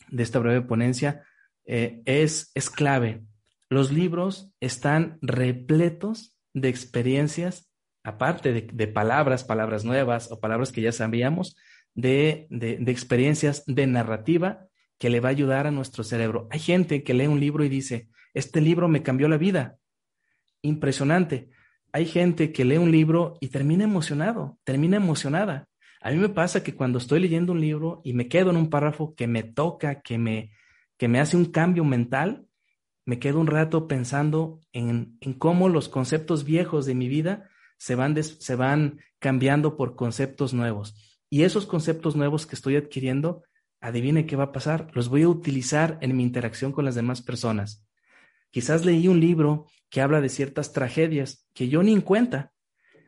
de 0.10 0.24
esta 0.24 0.40
breve 0.40 0.62
ponencia, 0.62 1.24
eh, 1.66 2.02
es, 2.06 2.52
es 2.56 2.70
clave. 2.70 3.24
Los 3.70 3.92
libros 3.92 4.52
están 4.60 5.20
repletos 5.22 6.36
de 6.54 6.70
experiencias 6.70 7.72
aparte 8.04 8.52
de, 8.52 8.88
palabras, 8.88 9.44
palabras 9.44 9.86
nuevas 9.86 10.32
o 10.32 10.40
palabras 10.40 10.72
que 10.72 10.82
ya 10.82 10.92
sabíamos, 10.92 11.56
de, 11.94 12.48
de, 12.50 12.92
experiencias 12.92 13.64
de 13.66 13.86
narrativa 13.86 14.68
que 15.02 15.10
le 15.10 15.20
va 15.20 15.30
a 15.30 15.32
ayudar 15.32 15.66
a 15.66 15.72
nuestro 15.72 16.04
cerebro. 16.04 16.48
Hay 16.52 16.60
gente 16.60 17.04
que 17.04 17.16
lee 17.16 17.26
un 17.26 17.40
libro 17.40 17.64
y 17.64 17.70
dice, 17.70 18.08
este 18.36 18.62
libro 18.62 18.88
me 18.88 19.02
cambió 19.02 19.28
la 19.28 19.38
vida. 19.38 19.78
Impresionante. 20.62 21.50
Hay 21.92 22.06
gente 22.06 22.52
que 22.52 22.66
lee 22.66 22.78
un 22.78 22.92
libro 22.92 23.34
y 23.42 23.48
termina 23.48 23.84
emocionado, 23.84 24.60
termina 24.64 24.98
emocionada. 24.98 25.68
A 26.04 26.12
mí 26.12 26.18
me 26.18 26.30
pasa 26.30 26.62
que 26.62 26.76
cuando 26.76 27.00
estoy 27.00 27.20
leyendo 27.20 27.52
un 27.52 27.62
libro 27.62 28.02
y 28.04 28.14
me 28.14 28.28
quedo 28.28 28.52
en 28.52 28.58
un 28.58 28.70
párrafo 28.70 29.16
que 29.16 29.26
me 29.26 29.42
toca, 29.42 30.02
que 30.02 30.20
me, 30.20 30.52
que 31.00 31.08
me 31.08 31.20
hace 31.20 31.36
un 31.36 31.46
cambio 31.46 31.84
mental, 31.84 32.46
me 33.04 33.18
quedo 33.18 33.40
un 33.40 33.48
rato 33.48 33.88
pensando 33.88 34.60
en, 34.72 35.18
en 35.20 35.34
cómo 35.34 35.68
los 35.68 35.90
conceptos 35.90 36.44
viejos 36.44 36.86
de 36.86 36.94
mi 36.94 37.08
vida 37.08 37.50
se 37.80 37.96
van, 37.96 38.22
se 38.22 38.56
van 38.56 39.00
cambiando 39.18 39.78
por 39.78 39.96
conceptos 39.96 40.54
nuevos. 40.54 40.94
Y 41.28 41.42
esos 41.42 41.66
conceptos 41.66 42.16
nuevos 42.16 42.46
que 42.46 42.54
estoy 42.54 42.76
adquiriendo, 42.76 43.42
adivine 43.82 44.26
qué 44.26 44.36
va 44.36 44.46
a 44.46 44.52
pasar, 44.52 44.90
los 44.94 45.10
voy 45.10 45.24
a 45.24 45.28
utilizar 45.28 45.98
en 46.02 46.16
mi 46.16 46.24
interacción 46.24 46.72
con 46.72 46.86
las 46.86 46.96
demás 46.96 47.22
personas. 47.22 47.86
Quizás 48.52 48.86
leí 48.86 49.08
un 49.08 49.20
libro 49.20 49.66
que 49.90 50.02
habla 50.02 50.22
de 50.22 50.30
ciertas 50.30 50.72
tragedias 50.72 51.48
que 51.54 51.68
yo 51.68 51.84
ni 51.84 51.92
en 51.92 52.02
cuenta. 52.02 52.54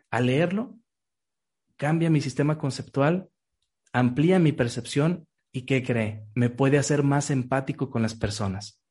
Al 0.10 0.26
leerlo, 0.26 0.78
cambia 1.78 2.10
mi 2.10 2.22
sistema 2.22 2.58
conceptual, 2.58 3.30
amplía 3.94 4.40
mi 4.40 4.52
percepción 4.52 5.28
y 5.52 5.62
¿qué 5.62 5.84
cree? 5.84 6.26
Me 6.34 6.50
puede 6.50 6.78
hacer 6.78 7.04
más 7.04 7.30
empático 7.30 7.90
con 7.90 8.02
las 8.02 8.16
personas. 8.16 8.82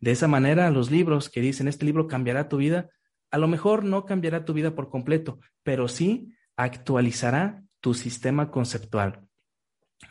De 0.00 0.12
esa 0.12 0.28
manera, 0.28 0.70
los 0.70 0.90
libros 0.90 1.28
que 1.28 1.40
dicen 1.40 1.68
este 1.68 1.84
libro 1.84 2.06
cambiará 2.06 2.48
tu 2.48 2.56
vida, 2.56 2.88
a 3.30 3.38
lo 3.38 3.48
mejor 3.48 3.84
no 3.84 4.06
cambiará 4.06 4.44
tu 4.44 4.54
vida 4.54 4.74
por 4.74 4.88
completo, 4.88 5.40
pero 5.62 5.88
sí 5.88 6.32
actualizará 6.56 7.62
tu 7.80 7.94
sistema 7.94 8.50
conceptual. 8.50 9.27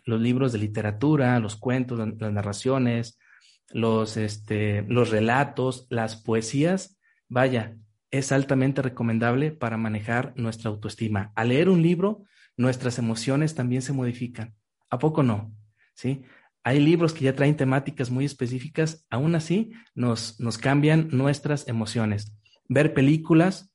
Los 0.05 0.21
libros 0.21 0.51
de 0.51 0.59
literatura, 0.59 1.39
los 1.39 1.55
cuentos, 1.55 1.99
las 1.99 2.31
narraciones, 2.31 3.19
los, 3.69 4.17
este, 4.17 4.83
los 4.83 5.09
relatos, 5.09 5.87
las 5.89 6.15
poesías, 6.15 6.97
vaya, 7.27 7.77
es 8.11 8.31
altamente 8.31 8.81
recomendable 8.81 9.51
para 9.51 9.77
manejar 9.77 10.33
nuestra 10.35 10.69
autoestima. 10.69 11.31
Al 11.35 11.49
leer 11.49 11.69
un 11.69 11.81
libro, 11.81 12.23
nuestras 12.55 12.97
emociones 12.99 13.55
también 13.55 13.81
se 13.81 13.93
modifican. 13.93 14.55
¿A 14.89 14.99
poco 14.99 15.23
no? 15.23 15.53
¿Sí? 15.93 16.23
Hay 16.63 16.79
libros 16.79 17.13
que 17.13 17.25
ya 17.25 17.35
traen 17.35 17.55
temáticas 17.55 18.09
muy 18.09 18.25
específicas, 18.25 19.05
aún 19.09 19.35
así 19.35 19.71
nos, 19.95 20.39
nos 20.39 20.57
cambian 20.57 21.09
nuestras 21.11 21.67
emociones 21.67 22.37
ver 22.67 22.93
películas, 22.93 23.73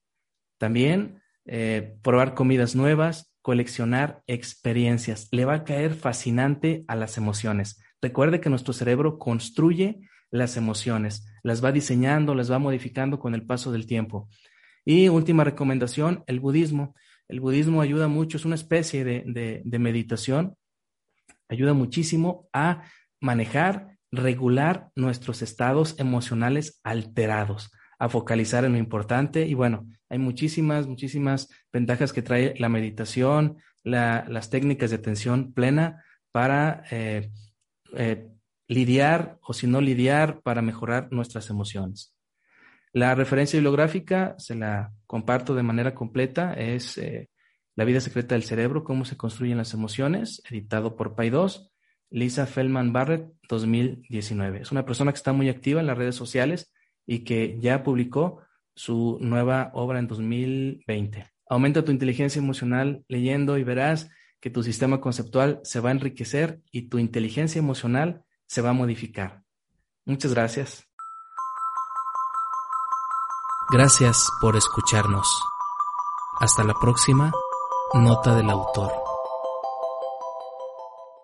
también 0.59 1.23
eh, 1.45 1.97
probar 2.03 2.35
comidas 2.35 2.75
nuevas, 2.75 3.32
coleccionar 3.43 4.23
experiencias. 4.27 5.29
Le 5.33 5.45
va 5.45 5.55
a 5.55 5.65
caer 5.65 5.95
fascinante 5.95 6.85
a 6.89 6.97
las 6.97 7.19
emociones. 7.19 7.81
Recuerde 8.01 8.41
que 8.41 8.51
nuestro 8.51 8.73
cerebro 8.73 9.19
construye 9.19 10.01
las 10.31 10.57
emociones. 10.57 11.27
las 11.43 11.63
va 11.63 11.73
diseñando, 11.73 12.35
las 12.35 12.51
va 12.51 12.59
modificando 12.59 13.19
con 13.19 13.35
el 13.35 13.45
paso 13.45 13.73
del 13.73 13.87
tiempo. 13.87 14.29
Y 14.85 15.09
última 15.09 15.45
recomendación, 15.45 16.25
el 16.27 16.41
budismo. 16.41 16.95
El 17.29 17.41
budismo 17.41 17.83
ayuda 17.83 18.09
mucho, 18.09 18.37
es 18.37 18.45
una 18.45 18.55
especie 18.55 19.05
de, 19.05 19.63
de 19.65 19.79
meditación, 19.79 20.57
ayuda 21.49 21.73
muchísimo 21.73 22.49
a 22.53 22.85
manejar, 23.21 23.97
regular 24.11 24.91
nuestros 24.95 25.43
estados 25.43 25.99
emocionales 25.99 26.81
alterados 26.85 27.71
a 28.03 28.09
focalizar 28.09 28.65
en 28.65 28.73
lo 28.73 28.79
importante. 28.79 29.47
Y 29.47 29.55
bueno, 29.55 29.87
hay 30.09 30.19
muchísimas, 30.19 30.89
muchísimas 30.89 31.49
ventajas 31.73 32.13
que 32.13 32.21
trae 32.21 32.53
la 32.59 32.69
meditación, 32.69 33.59
las 33.85 34.51
técnicas 34.51 34.91
de 34.91 34.97
atención 34.97 35.53
plena 35.53 36.03
para 36.33 36.83
eh, 36.91 37.31
eh, 37.95 38.27
lidiar 38.67 39.39
o 39.41 39.53
si 39.53 39.69
no 39.69 39.81
lidiar 39.81 40.41
para 40.41 40.63
mejorar 40.63 41.13
nuestras 41.13 41.49
emociones. 41.49 42.13
La 42.93 43.15
referencia 43.15 43.57
bibliográfica 43.59 44.35
se 44.37 44.57
la 44.57 44.93
comparto 45.07 45.55
de 45.55 45.63
manera 45.63 45.95
completa, 45.95 46.55
es 46.55 46.99
eh, 46.99 47.31
La 47.77 47.85
vida 47.85 48.01
secreta 48.01 48.35
del 48.35 48.43
cerebro, 48.43 48.83
cómo 48.83 49.05
se 49.05 49.17
construyen 49.17 49.59
las 49.59 49.75
emociones, 49.75 50.43
editado 50.51 50.97
por 50.97 51.15
PAI2, 51.15 51.71
Lisa 52.11 52.47
Feldman 52.47 52.93
Barrett, 52.93 53.33
2019. 53.49 54.63
Es 54.63 54.73
una 54.73 54.85
persona 54.85 55.13
que 55.13 55.19
está 55.19 55.33
muy 55.33 55.49
activa 55.49 55.81
en 55.81 55.87
las 55.87 55.97
redes 55.97 56.17
sociales 56.17 56.73
y 57.07 57.25
que 57.25 57.59
ya 57.61 57.83
publicó 57.83 58.43
su 58.75 59.19
nueva 59.21 59.71
obra 59.75 59.99
en 59.99 60.07
2020. 60.07 61.27
Aumenta 61.49 61.85
tu 61.85 61.93
inteligencia 61.93 62.41
emocional 62.41 63.05
leyendo 63.09 63.59
y 63.59 63.65
verás 63.65 64.09
que 64.41 64.51
tu 64.51 64.63
sistema 64.63 65.01
conceptual 65.01 65.61
se 65.63 65.81
va 65.81 65.91
a 65.91 65.93
enriquecer 65.93 66.61
y 66.71 66.89
tu 66.89 66.99
inteligencia 66.99 67.59
emocional 67.59 68.25
se 68.47 68.61
va 68.61 68.71
a 68.71 68.75
modificar. 68.75 69.43
Muchas 70.05 70.35
gracias. 70.35 70.89
Gracias 73.71 74.29
por 74.41 74.57
escucharnos. 74.57 75.27
Hasta 76.41 76.65
la 76.65 76.75
próxima. 76.75 77.33
Nota 77.95 78.35
del 78.35 78.51
autor. 78.51 79.02